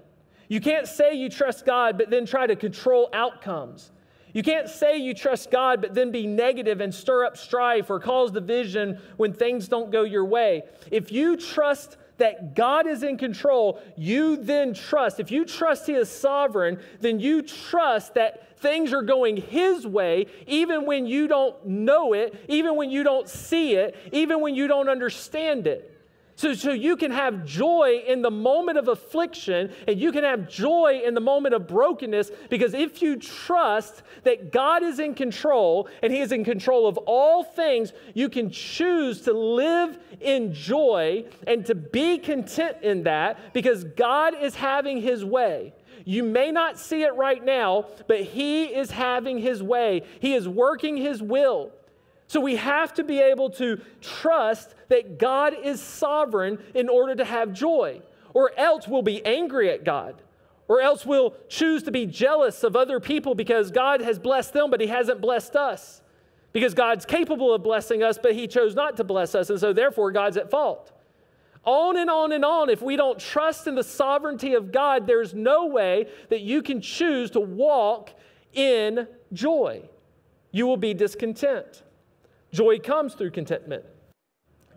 [0.47, 3.91] You can't say you trust God but then try to control outcomes.
[4.33, 7.99] You can't say you trust God but then be negative and stir up strife or
[7.99, 10.63] cause division when things don't go your way.
[10.91, 15.19] If you trust that God is in control, you then trust.
[15.19, 20.27] If you trust He is sovereign, then you trust that things are going His way,
[20.45, 24.67] even when you don't know it, even when you don't see it, even when you
[24.67, 25.98] don't understand it.
[26.39, 30.47] So, so you can have joy in the moment of affliction and you can have
[30.47, 35.89] joy in the moment of brokenness because if you trust that God is in control
[36.01, 41.25] and He is in control of all things, you can choose to live in joy
[41.45, 45.73] and to be content in that because God is having His way.
[46.05, 50.03] You may not see it right now, but He is having His way.
[50.21, 51.73] He is working His will.
[52.29, 57.25] So we have to be able to trust that God is sovereign in order to
[57.25, 58.03] have joy,
[58.35, 60.21] or else we'll be angry at God,
[60.67, 64.69] or else we'll choose to be jealous of other people because God has blessed them,
[64.69, 66.03] but He hasn't blessed us.
[66.53, 69.73] Because God's capable of blessing us, but He chose not to bless us, and so
[69.73, 70.91] therefore God's at fault.
[71.63, 72.69] On and on and on.
[72.69, 76.79] If we don't trust in the sovereignty of God, there's no way that you can
[76.79, 78.11] choose to walk
[78.53, 79.81] in joy.
[80.51, 81.81] You will be discontent.
[82.51, 83.83] Joy comes through contentment.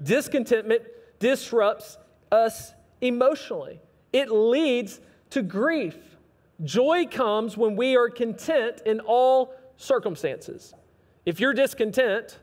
[0.02, 0.82] Discontentment
[1.18, 1.98] disrupts
[2.30, 3.80] us emotionally,
[4.12, 5.96] it leads to grief.
[6.62, 10.72] Joy comes when we are content in all circumstances.
[11.26, 12.38] If you're discontent,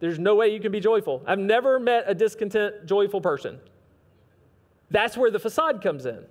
[0.00, 1.22] there's no way you can be joyful.
[1.26, 3.58] I've never met a discontent, joyful person.
[4.90, 6.24] That's where the facade comes in.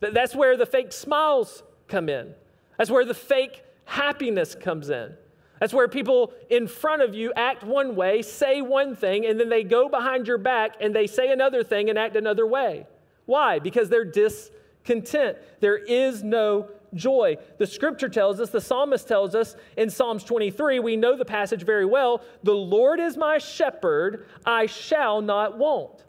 [0.00, 2.34] That's where the fake smiles come in.
[2.76, 5.14] That's where the fake happiness comes in.
[5.60, 9.48] That's where people in front of you act one way, say one thing, and then
[9.48, 12.86] they go behind your back and they say another thing and act another way.
[13.26, 13.58] Why?
[13.58, 15.38] Because they're discontent.
[15.60, 17.36] There is no joy.
[17.58, 21.62] The scripture tells us, the psalmist tells us in Psalms 23, we know the passage
[21.62, 26.04] very well the Lord is my shepherd, I shall not want.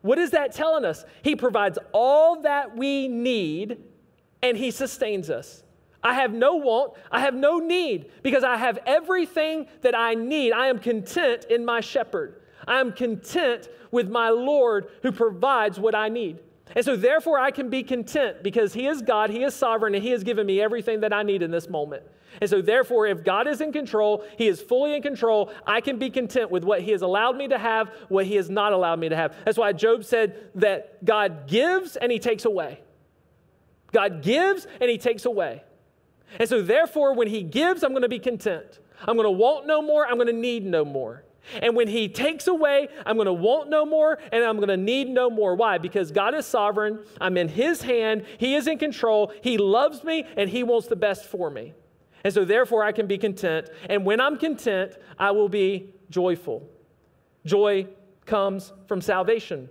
[0.00, 1.04] What is that telling us?
[1.22, 3.78] He provides all that we need
[4.42, 5.62] and he sustains us.
[6.02, 10.52] I have no want, I have no need, because I have everything that I need.
[10.52, 12.40] I am content in my shepherd.
[12.66, 16.38] I am content with my Lord who provides what I need.
[16.74, 20.02] And so, therefore, I can be content because He is God, He is sovereign, and
[20.02, 22.02] He has given me everything that I need in this moment.
[22.40, 25.98] And so, therefore, if God is in control, He is fully in control, I can
[25.98, 29.00] be content with what He has allowed me to have, what He has not allowed
[29.00, 29.36] me to have.
[29.44, 32.80] That's why Job said that God gives and He takes away.
[33.92, 35.62] God gives and He takes away.
[36.38, 38.80] And so, therefore, when He gives, I'm going to be content.
[39.06, 41.24] I'm going to want no more, I'm going to need no more.
[41.60, 44.76] And when He takes away, I'm going to want no more and I'm going to
[44.76, 45.54] need no more.
[45.54, 45.78] Why?
[45.78, 47.00] Because God is sovereign.
[47.20, 48.24] I'm in His hand.
[48.38, 49.32] He is in control.
[49.42, 51.74] He loves me and He wants the best for me.
[52.24, 53.68] And so, therefore, I can be content.
[53.90, 56.68] And when I'm content, I will be joyful.
[57.44, 57.88] Joy
[58.24, 59.68] comes from salvation.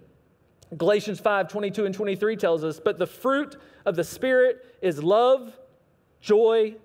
[0.77, 5.57] Galatians 5 22 and 23 tells us, But the fruit of the Spirit is love
[6.21, 6.75] joy,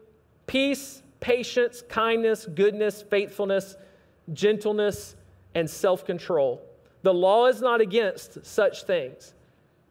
[0.46, 3.77] peace, patience, kindness, goodness, faithfulness,
[4.33, 5.16] gentleness,
[5.55, 6.62] and self control.
[7.03, 9.35] The law is not against such things.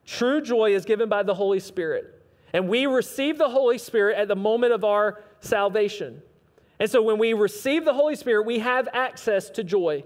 [0.06, 2.12] True joy is given by the Holy Spirit.
[2.54, 6.22] And we receive the Holy Spirit at the moment of our salvation.
[6.80, 10.04] And so when we receive the Holy Spirit, we have access to joy.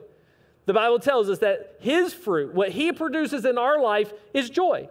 [0.65, 4.89] The Bible tells us that His fruit, what He produces in our life, is joy.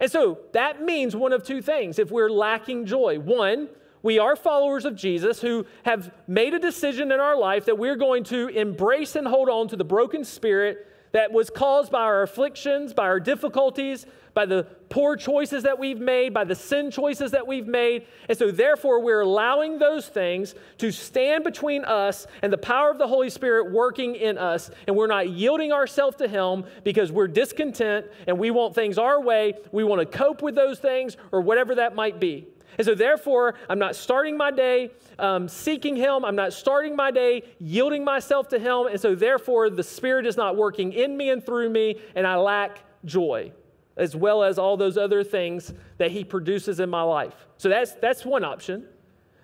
[0.00, 3.18] And so that means one of two things if we're lacking joy.
[3.18, 3.68] One,
[4.04, 7.96] we are followers of Jesus who have made a decision in our life that we're
[7.96, 12.22] going to embrace and hold on to the broken spirit that was caused by our
[12.22, 17.30] afflictions, by our difficulties, by the poor choices that we've made, by the sin choices
[17.30, 18.06] that we've made.
[18.28, 22.98] And so, therefore, we're allowing those things to stand between us and the power of
[22.98, 24.70] the Holy Spirit working in us.
[24.86, 29.20] And we're not yielding ourselves to Him because we're discontent and we want things our
[29.20, 29.54] way.
[29.72, 32.48] We want to cope with those things or whatever that might be.
[32.78, 36.24] And so, therefore, I'm not starting my day um, seeking Him.
[36.24, 38.86] I'm not starting my day yielding myself to Him.
[38.86, 42.36] And so, therefore, the Spirit is not working in me and through me, and I
[42.36, 43.52] lack joy,
[43.96, 47.34] as well as all those other things that He produces in my life.
[47.58, 48.86] So, that's, that's one option.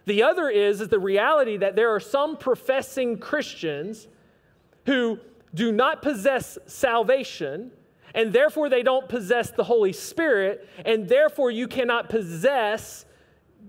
[0.06, 4.08] The other is, is the reality that there are some professing Christians
[4.86, 5.20] who
[5.54, 7.70] do not possess salvation
[8.14, 13.04] and therefore they don't possess the Holy Spirit, and therefore you cannot possess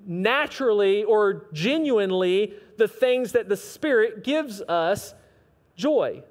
[0.06, 5.14] naturally or genuinely the things that the Spirit gives us
[5.76, 6.24] joy.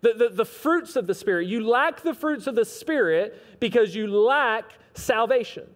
[0.00, 1.46] The, the, the, fruits of the Spirit.
[1.46, 5.68] You lack the fruits of the Spirit because you lack salvation.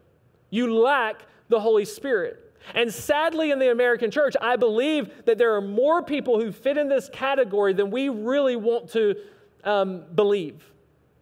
[0.50, 2.42] You lack the Holy Spirit.
[2.74, 6.76] And sadly, in the American church, I believe that there are more people who fit
[6.76, 9.14] in this category than we really want to
[9.62, 10.64] um, believe,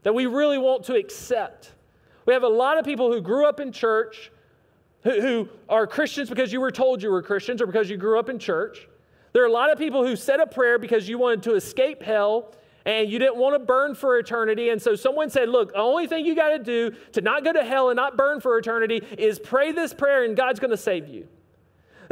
[0.02, 1.72] that we really want to accept.
[2.26, 4.30] We have a lot of people who grew up in church,
[5.04, 8.18] who, who are Christians because you were told you were Christians or because you grew
[8.18, 8.88] up in church.
[9.32, 12.02] There are a lot of people who said a prayer because you wanted to escape
[12.02, 12.54] hell
[12.86, 14.68] and you didn't want to burn for eternity.
[14.68, 17.52] And so someone said, Look, the only thing you got to do to not go
[17.52, 20.76] to hell and not burn for eternity is pray this prayer and God's going to
[20.76, 21.26] save you.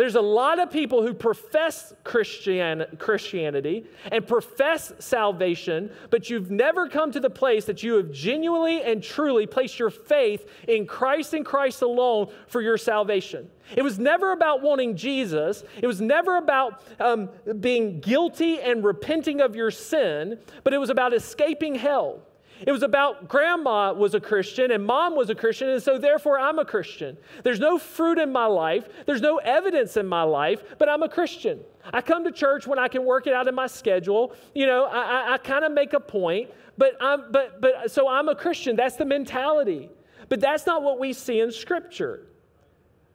[0.03, 6.89] There's a lot of people who profess Christian, Christianity and profess salvation, but you've never
[6.89, 11.35] come to the place that you have genuinely and truly placed your faith in Christ
[11.35, 13.49] and Christ alone for your salvation.
[13.77, 15.63] It was never about wanting Jesus.
[15.81, 17.31] It was never about um,
[17.61, 22.27] being guilty and repenting of your sin, but it was about escaping hell.
[22.67, 26.39] It was about grandma was a Christian and mom was a Christian, and so therefore
[26.39, 27.17] I'm a Christian.
[27.43, 31.09] There's no fruit in my life, there's no evidence in my life, but I'm a
[31.09, 31.61] Christian.
[31.93, 34.35] I come to church when I can work it out in my schedule.
[34.55, 38.09] You know, I, I, I kind of make a point, but I'm but but so
[38.09, 38.77] I'm a Christian.
[38.77, 39.91] That's the mentality.
[40.29, 42.27] But that's not what we see in Scripture.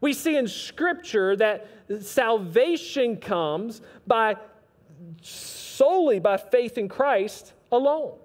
[0.01, 1.67] We see in Scripture that
[2.01, 4.35] salvation comes by
[5.21, 8.17] solely by faith in Christ alone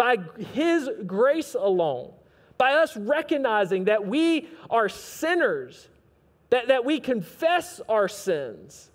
[0.00, 0.16] by
[0.54, 2.10] His grace alone,
[2.56, 5.90] by us recognizing that we are sinners,
[6.48, 8.90] that, that we confess our sins,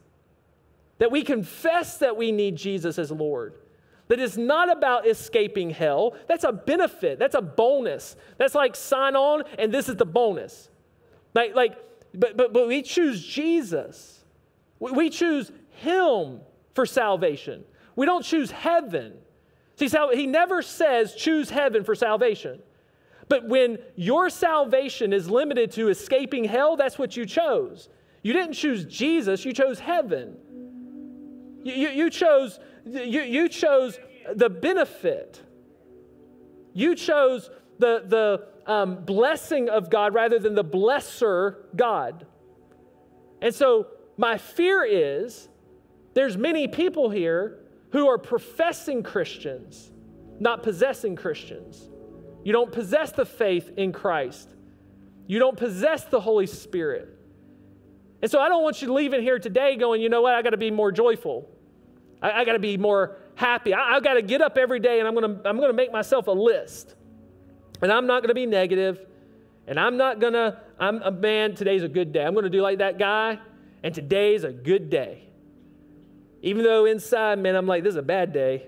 [0.97, 3.53] that we confess that we need Jesus as Lord.
[4.07, 6.15] That it's not about escaping hell.
[6.27, 7.19] That's a benefit.
[7.19, 8.15] That's a bonus.
[8.39, 10.71] That's like sign on, and this is the bonus.
[11.35, 11.77] Like, like
[12.15, 14.23] but, but, but we choose Jesus.
[14.79, 16.39] We choose Him
[16.73, 17.63] for salvation.
[17.95, 19.13] We don't choose heaven.
[19.77, 22.61] See, he never says choose heaven for salvation.
[23.27, 27.89] But when your salvation is limited to escaping hell, that's what you chose.
[28.21, 30.37] You didn't choose Jesus, you chose heaven.
[31.63, 33.99] You, you, you chose, you, you chose
[34.33, 35.41] the benefit.
[36.73, 37.49] You chose
[37.79, 42.25] the, the um, blessing of God rather than the blesser God.
[43.41, 45.49] And so my fear is
[46.13, 47.59] there's many people here
[47.95, 49.89] who are professing Christians,
[50.37, 51.89] not possessing Christians.
[52.43, 54.49] You don't possess the faith in Christ.
[55.27, 57.17] You don't possess the Holy Spirit.
[58.21, 60.49] And so I don't want you in here today going, you know what, I got
[60.49, 61.49] to be more joyful.
[62.21, 63.73] I, I got to be more happy.
[63.73, 65.73] I, I got to get up every day and I'm going to I'm going to
[65.73, 66.95] make myself a list.
[67.81, 68.99] And I'm not going to be negative.
[69.67, 72.25] And I'm not going to, I'm a man, today's a good day.
[72.25, 73.39] I'm going to do like that guy.
[73.83, 75.24] And today's a good day.
[76.45, 78.67] Even though inside, man, I'm like, this is a bad day.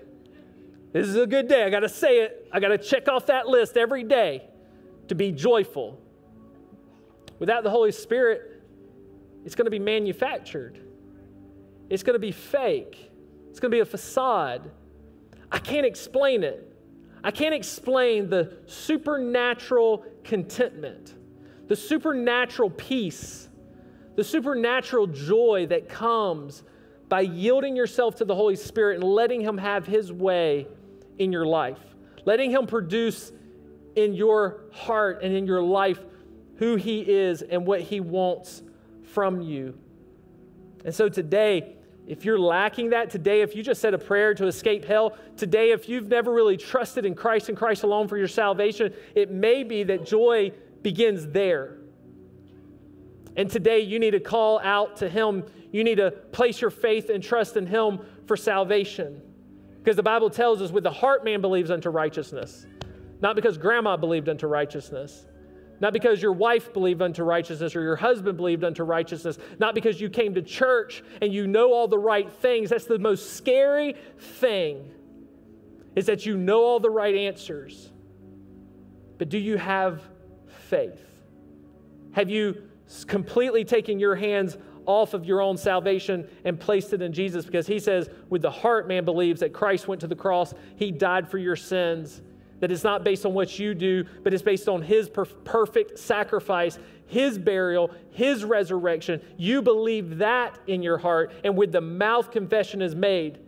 [0.92, 1.62] This is a good day.
[1.62, 2.48] I got to say it.
[2.50, 4.42] I got to check off that list every day
[5.06, 5.96] to be joyful.
[7.38, 8.64] Without the Holy Spirit,
[9.44, 10.80] it's going to be manufactured,
[11.88, 13.12] it's going to be fake,
[13.48, 14.72] it's going to be a facade.
[15.50, 16.76] I can't explain it.
[17.22, 21.14] I can't explain the supernatural contentment,
[21.68, 23.48] the supernatural peace,
[24.16, 26.64] the supernatural joy that comes
[27.08, 30.66] by yielding yourself to the Holy Spirit and letting Him have His way
[31.18, 31.78] in your life,
[32.24, 33.32] letting Him produce
[33.96, 35.98] in your heart and in your life
[36.56, 38.62] who He is and what He wants
[39.02, 39.78] from you.
[40.84, 41.74] And so today,
[42.06, 45.72] if you're lacking that today, if you just said a prayer to escape hell, today,
[45.72, 49.62] if you've never really trusted in Christ and Christ alone for your salvation, it may
[49.62, 50.52] be that joy
[50.82, 51.77] begins there.
[53.38, 57.10] And today, you need to call out to Him you need to place your faith
[57.10, 59.20] and trust in Him for salvation.
[59.78, 62.66] Because the Bible tells us with the heart man believes unto righteousness,
[63.20, 65.26] not because grandma believed unto righteousness,
[65.80, 70.00] not because your wife believed unto righteousness or your husband believed unto righteousness, not because
[70.00, 72.70] you came to church and you know all the right things.
[72.70, 74.90] That's the most scary thing,
[75.94, 77.92] is that you know all the right answers.
[79.18, 80.02] But do you have
[80.68, 81.04] faith?
[82.12, 82.67] Have you
[83.06, 87.66] completely taking your hands off of your own salvation and placed it in Jesus because
[87.66, 91.30] he says, with the heart, man believes that Christ went to the cross, he died
[91.30, 92.22] for your sins,
[92.60, 95.98] that it's not based on what you do, but it's based on his per- perfect
[95.98, 99.20] sacrifice, his burial, his resurrection.
[99.36, 103.38] You believe that in your heart, and with the mouth, confession is made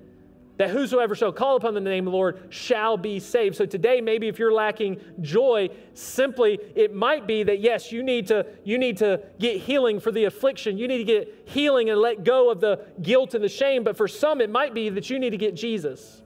[0.61, 3.57] that whosoever shall call upon the name of the Lord shall be saved.
[3.57, 8.27] So today, maybe if you're lacking joy, simply it might be that yes, you need
[8.27, 10.77] to you need to get healing for the affliction.
[10.77, 13.85] You need to get healing and let go of the guilt and the shame.
[13.85, 16.21] But for some, it might be that you need to get Jesus.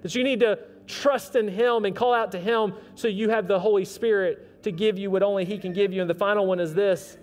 [0.00, 3.46] That you need to trust in Him and call out to Him so you have
[3.46, 6.00] the Holy Spirit to give you what only He can give you.
[6.00, 7.18] And the final one is this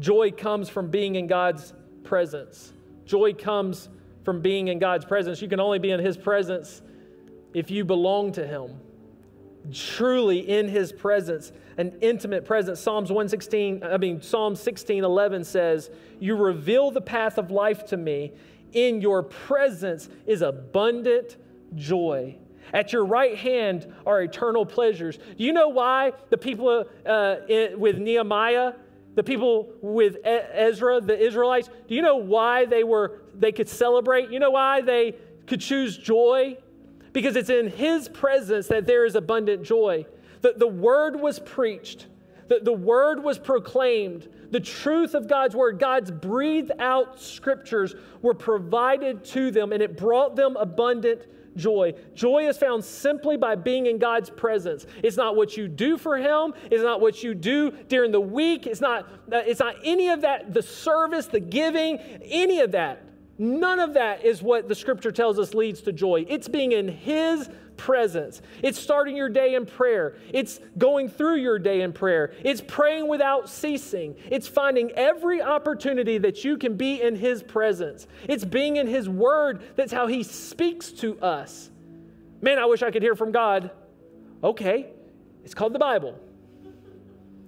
[0.00, 2.72] joy comes from being in God's presence.
[3.04, 3.88] Joy comes
[4.26, 5.40] from being in God's presence.
[5.40, 6.82] You can only be in His presence
[7.54, 8.80] if you belong to Him.
[9.72, 12.80] Truly in His presence, an intimate presence.
[12.80, 17.96] Psalms 116, I mean, Psalm 16, 11 says, You reveal the path of life to
[17.96, 18.32] me.
[18.72, 21.36] In your presence is abundant
[21.76, 22.36] joy.
[22.72, 25.18] At your right hand are eternal pleasures.
[25.18, 27.36] Do you know why the people uh,
[27.76, 28.72] with Nehemiah,
[29.16, 34.30] the people with Ezra, the Israelites, do you know why they were they could celebrate?
[34.30, 36.58] You know why they could choose joy?
[37.12, 40.04] Because it's in his presence that there is abundant joy.
[40.42, 42.06] The, the word was preached,
[42.48, 48.34] the, the word was proclaimed, the truth of God's word, God's breathed out scriptures were
[48.34, 51.22] provided to them, and it brought them abundant
[51.56, 51.94] joy.
[52.14, 54.86] Joy is found simply by being in God's presence.
[55.02, 58.66] It's not what you do for Him, it's not what you do during the week,
[58.66, 63.02] it's not, uh, it's not any of that, the service, the giving, any of that.
[63.38, 66.24] None of that is what the scripture tells us leads to joy.
[66.28, 68.42] It's being in His presence.
[68.62, 70.16] It's starting your day in prayer.
[70.32, 72.34] It's going through your day in prayer.
[72.42, 74.16] It's praying without ceasing.
[74.30, 78.06] It's finding every opportunity that you can be in His presence.
[78.28, 79.62] It's being in His Word.
[79.76, 81.70] That's how He speaks to us.
[82.40, 83.70] Man, I wish I could hear from God.
[84.42, 84.90] Okay,
[85.44, 86.18] it's called the Bible.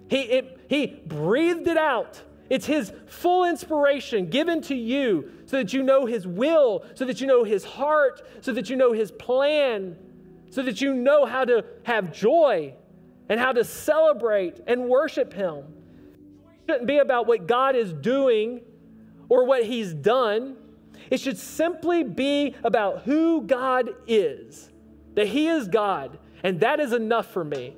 [0.09, 2.23] He, it, he breathed it out.
[2.51, 7.21] It's His full inspiration given to you so that you know His will, so that
[7.21, 9.97] you know His heart, so that you know His plan,
[10.51, 12.75] so that you know how to have joy
[13.29, 15.57] and how to celebrate and worship Him.
[16.67, 18.61] It shouldn't be about what God is doing
[19.29, 20.57] or what He's done.
[21.11, 24.71] It should simply be about who God is,
[25.15, 27.77] that He is God, and that is enough for me.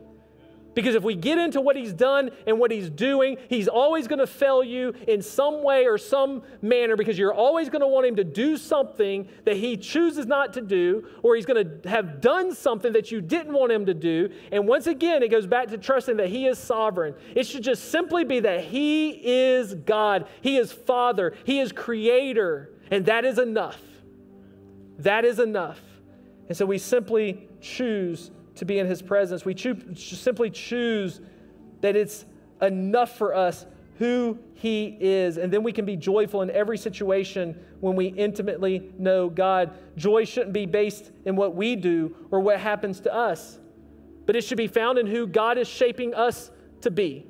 [0.75, 4.21] Because if we get into what he's done and what he's doing, he's always going
[4.21, 8.07] to fail you in some way or some manner because you're always going to want
[8.07, 12.21] him to do something that he chooses not to do, or he's going to have
[12.21, 14.31] done something that you didn't want him to do.
[14.53, 17.15] And once again, it goes back to trusting that he is sovereign.
[17.35, 22.71] It should just simply be that he is God, he is Father, he is Creator,
[22.91, 23.81] and that is enough.
[24.99, 25.81] That is enough.
[26.49, 28.31] And so we simply choose
[28.61, 29.45] to be in His presence.
[29.45, 31.21] We cho- simply choose
[31.81, 32.27] that it's
[32.63, 33.67] enough for us
[33.99, 35.39] who He is.
[35.39, 39.73] And then we can be joyful in every situation when we intimately know God.
[39.97, 43.59] Joy shouldn't be based in what we do or what happens to us,
[44.27, 46.51] but it should be found in who God is shaping us
[46.83, 47.27] to be.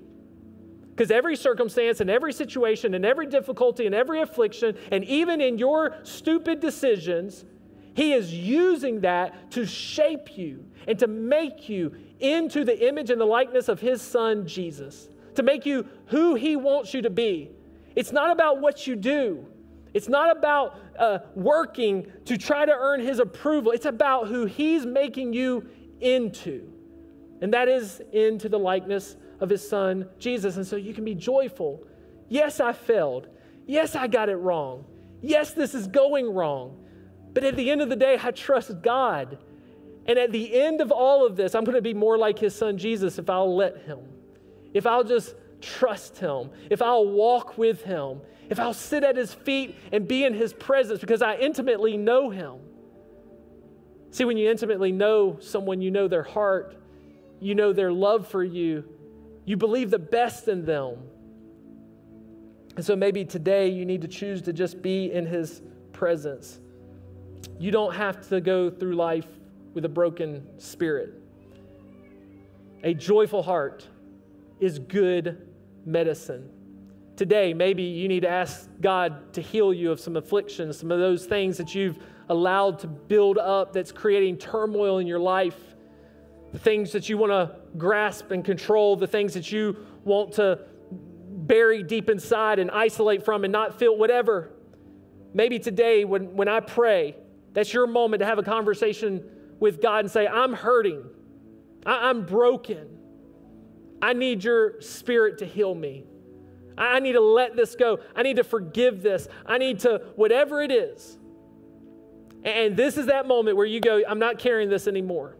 [0.90, 5.58] Because every circumstance and every situation and every difficulty and every affliction, and even in
[5.58, 7.44] your stupid decisions,
[8.00, 13.20] He is using that to shape you and to make you into the image and
[13.20, 17.50] the likeness of his son, Jesus, to make you who he wants you to be.
[17.94, 19.46] It's not about what you do,
[19.92, 23.70] it's not about uh, working to try to earn his approval.
[23.72, 25.68] It's about who he's making you
[26.00, 26.72] into.
[27.42, 30.56] And that is into the likeness of his son, Jesus.
[30.56, 31.86] And so you can be joyful.
[32.30, 33.28] Yes, I failed.
[33.66, 34.86] Yes, I got it wrong.
[35.20, 36.78] Yes, this is going wrong.
[37.32, 39.38] But at the end of the day, I trust God
[40.06, 42.54] and at the end of all of this, I'm going to be more like his
[42.54, 44.00] son Jesus if I'll let him,
[44.74, 49.32] if I'll just trust him, if I'll walk with him, if I'll sit at his
[49.32, 52.56] feet and be in his presence because I intimately know him.
[54.10, 56.76] See, when you intimately know someone, you know their heart,
[57.38, 58.84] you know their love for you,
[59.44, 60.96] you believe the best in them.
[62.74, 65.62] And so maybe today you need to choose to just be in his
[65.92, 66.58] presence.
[67.60, 69.26] You don't have to go through life
[69.74, 71.12] with a broken spirit.
[72.82, 73.86] A joyful heart
[74.60, 75.46] is good
[75.84, 76.48] medicine.
[77.16, 81.00] Today, maybe you need to ask God to heal you of some afflictions, some of
[81.00, 81.98] those things that you've
[82.30, 85.58] allowed to build up that's creating turmoil in your life,
[86.52, 90.60] the things that you want to grasp and control, the things that you want to
[90.90, 94.50] bury deep inside and isolate from and not feel whatever.
[95.34, 97.16] Maybe today, when, when I pray,
[97.52, 99.24] that's your moment to have a conversation
[99.58, 101.04] with God and say, I'm hurting,
[101.84, 102.98] I- am broken.
[104.02, 106.04] I need your spirit to heal me.
[106.78, 108.00] I need to let this go.
[108.16, 109.28] I need to forgive this.
[109.44, 111.18] I need to, whatever it is.
[112.42, 115.36] And this is that moment where you go, I'm not carrying this anymore.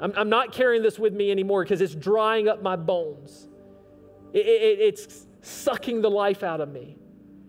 [0.00, 3.48] I'm, I'm not carrying this with me anymore because it's drying up my bones.
[4.32, 6.96] It, it, it's sucking the life out of me.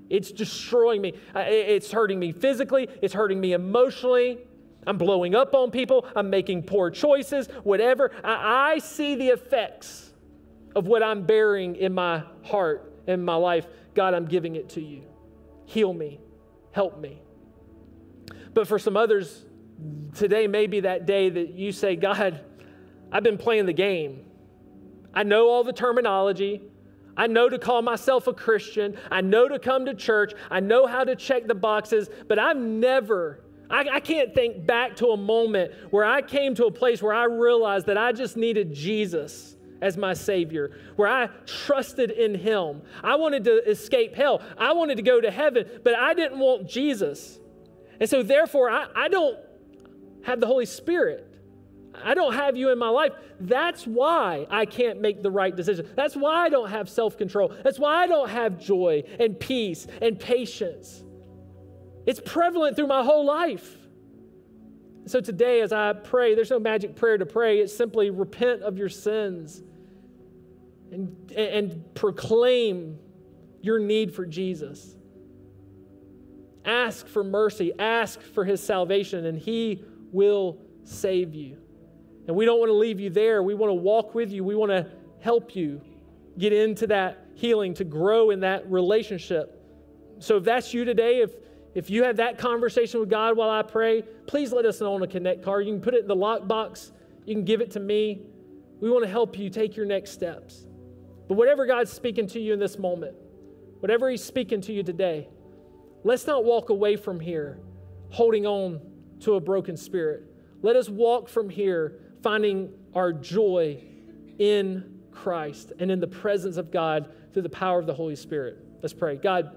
[0.09, 1.13] It's destroying me.
[1.35, 4.39] It's hurting me physically, it's hurting me emotionally.
[4.87, 8.11] I'm blowing up on people, I'm making poor choices, whatever.
[8.23, 10.11] I, see the effects
[10.75, 13.65] of what I'm bearing in my heart, in my life.
[13.95, 15.01] God, I'm giving it to you.
[15.65, 16.19] Heal me,
[16.71, 17.21] help me.
[18.53, 19.43] But for some others,
[20.13, 22.41] today may be that day that you say, God,
[23.11, 24.25] I've been playing the game.
[25.13, 26.61] I know all the terminology.
[27.17, 28.97] I know to call myself a Christian.
[29.09, 30.33] I know to come to church.
[30.51, 34.97] I know how to check the boxes, but I've never, I, I, can't think back
[34.97, 38.35] to a moment where I came to a place where I realized that I just
[38.35, 42.81] needed Jesus as my Savior, where I trusted in Him.
[43.03, 44.41] I wanted to escape hell.
[44.57, 47.39] I wanted to go to heaven, but I didn't want Jesus.
[47.99, 49.37] And so, therefore, I, I don't
[50.23, 51.24] have the Holy Spirit.
[52.03, 53.13] I don't have you in my life.
[53.39, 55.89] That's why I can't make the right decision.
[55.95, 57.53] That's why I don't have self control.
[57.63, 61.03] That's why I don't have joy and peace and patience.
[62.05, 63.77] It's prevalent through my whole life.
[65.07, 67.59] So today, as I pray, there's no magic prayer to pray.
[67.59, 69.61] It's simply repent of your sins
[70.91, 72.97] and, and proclaim
[73.61, 74.95] your need for Jesus.
[76.63, 81.57] Ask for mercy, ask for his salvation, and he will save you.
[82.27, 83.43] And we don't want to leave you there.
[83.43, 84.43] We want to walk with you.
[84.43, 84.87] We want to
[85.19, 85.81] help you
[86.37, 89.61] get into that healing, to grow in that relationship.
[90.19, 91.31] So if that's you today, if
[91.75, 95.03] if you have that conversation with God while I pray, please let us know on
[95.03, 95.67] a connect card.
[95.67, 96.91] You can put it in the lockbox.
[97.25, 98.21] You can give it to me.
[98.79, 100.67] We want to help you take your next steps.
[101.27, 103.15] But whatever God's speaking to you in this moment,
[103.81, 105.27] whatever He's speaking to you today,
[106.05, 107.59] let's not walk away from here
[108.09, 108.79] holding on
[109.19, 110.23] to a broken spirit.
[110.61, 113.77] Let us walk from here finding our joy
[114.39, 118.57] in Christ and in the presence of God through the power of the Holy Spirit.
[118.81, 119.15] Let's pray.
[119.15, 119.55] God,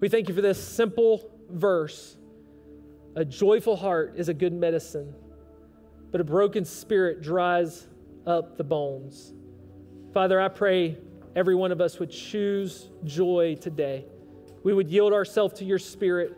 [0.00, 2.16] we thank you for this simple verse.
[3.16, 5.14] A joyful heart is a good medicine,
[6.10, 7.86] but a broken spirit dries
[8.26, 9.34] up the bones.
[10.14, 10.96] Father, I pray
[11.36, 14.06] every one of us would choose joy today.
[14.64, 16.34] We would yield ourselves to your spirit.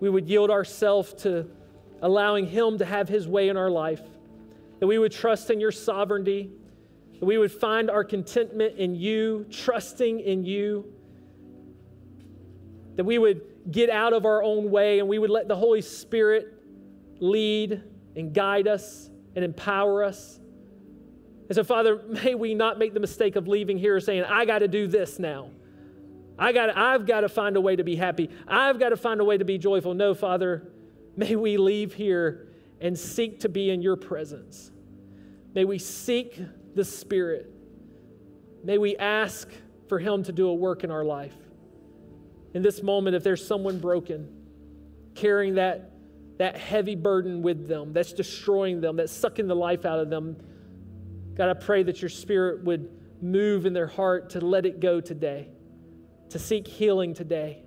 [0.00, 1.48] We would yield ourselves to
[2.02, 4.02] allowing Him to have His way in our life
[4.80, 6.50] that we would trust in your sovereignty,
[7.18, 10.92] that we would find our contentment in you, trusting in you,
[12.96, 15.82] that we would get out of our own way and we would let the Holy
[15.82, 16.54] Spirit
[17.20, 17.82] lead
[18.16, 20.40] and guide us and empower us.
[21.48, 24.60] And so, Father, may we not make the mistake of leaving here saying, I got
[24.60, 25.50] to do this now.
[26.38, 28.30] I got I've got to find a way to be happy.
[28.46, 29.94] I've got to find a way to be joyful.
[29.94, 30.70] No, Father,
[31.16, 32.47] may we leave here
[32.80, 34.70] and seek to be in your presence.
[35.54, 36.40] May we seek
[36.74, 37.52] the Spirit.
[38.62, 39.48] May we ask
[39.88, 41.34] for Him to do a work in our life.
[42.54, 44.28] In this moment, if there's someone broken,
[45.14, 45.92] carrying that,
[46.38, 50.36] that heavy burden with them, that's destroying them, that's sucking the life out of them,
[51.34, 55.00] God, I pray that your Spirit would move in their heart to let it go
[55.00, 55.48] today,
[56.30, 57.62] to seek healing today,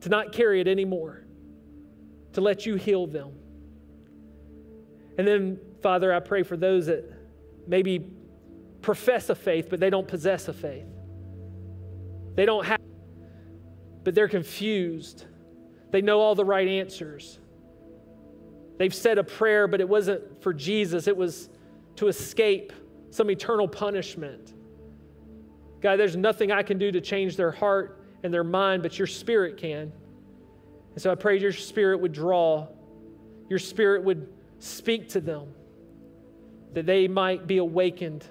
[0.00, 1.24] to not carry it anymore,
[2.32, 3.32] to let you heal them.
[5.18, 7.04] And then, Father, I pray for those that
[7.66, 8.04] maybe
[8.80, 10.86] profess a faith, but they don't possess a faith.
[12.34, 12.80] They don't have,
[14.04, 15.26] but they're confused.
[15.90, 17.38] They know all the right answers.
[18.78, 21.48] They've said a prayer, but it wasn't for Jesus, it was
[21.96, 22.72] to escape
[23.10, 24.54] some eternal punishment.
[25.82, 29.06] God, there's nothing I can do to change their heart and their mind, but your
[29.06, 29.92] spirit can.
[30.92, 32.68] And so I pray your spirit would draw,
[33.48, 34.28] your spirit would
[34.62, 35.48] Speak to them
[36.72, 38.24] that they might be awakened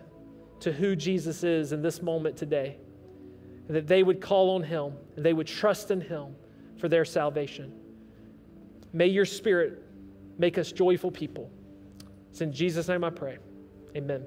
[0.62, 2.78] to who Jesus is in this moment today.
[3.68, 6.34] That they would call on Him and they would trust in Him
[6.78, 7.74] for their salvation.
[8.94, 9.84] May your Spirit
[10.38, 11.52] make us joyful people.
[12.30, 13.38] It's in Jesus' name I pray.
[13.98, 14.26] Amen.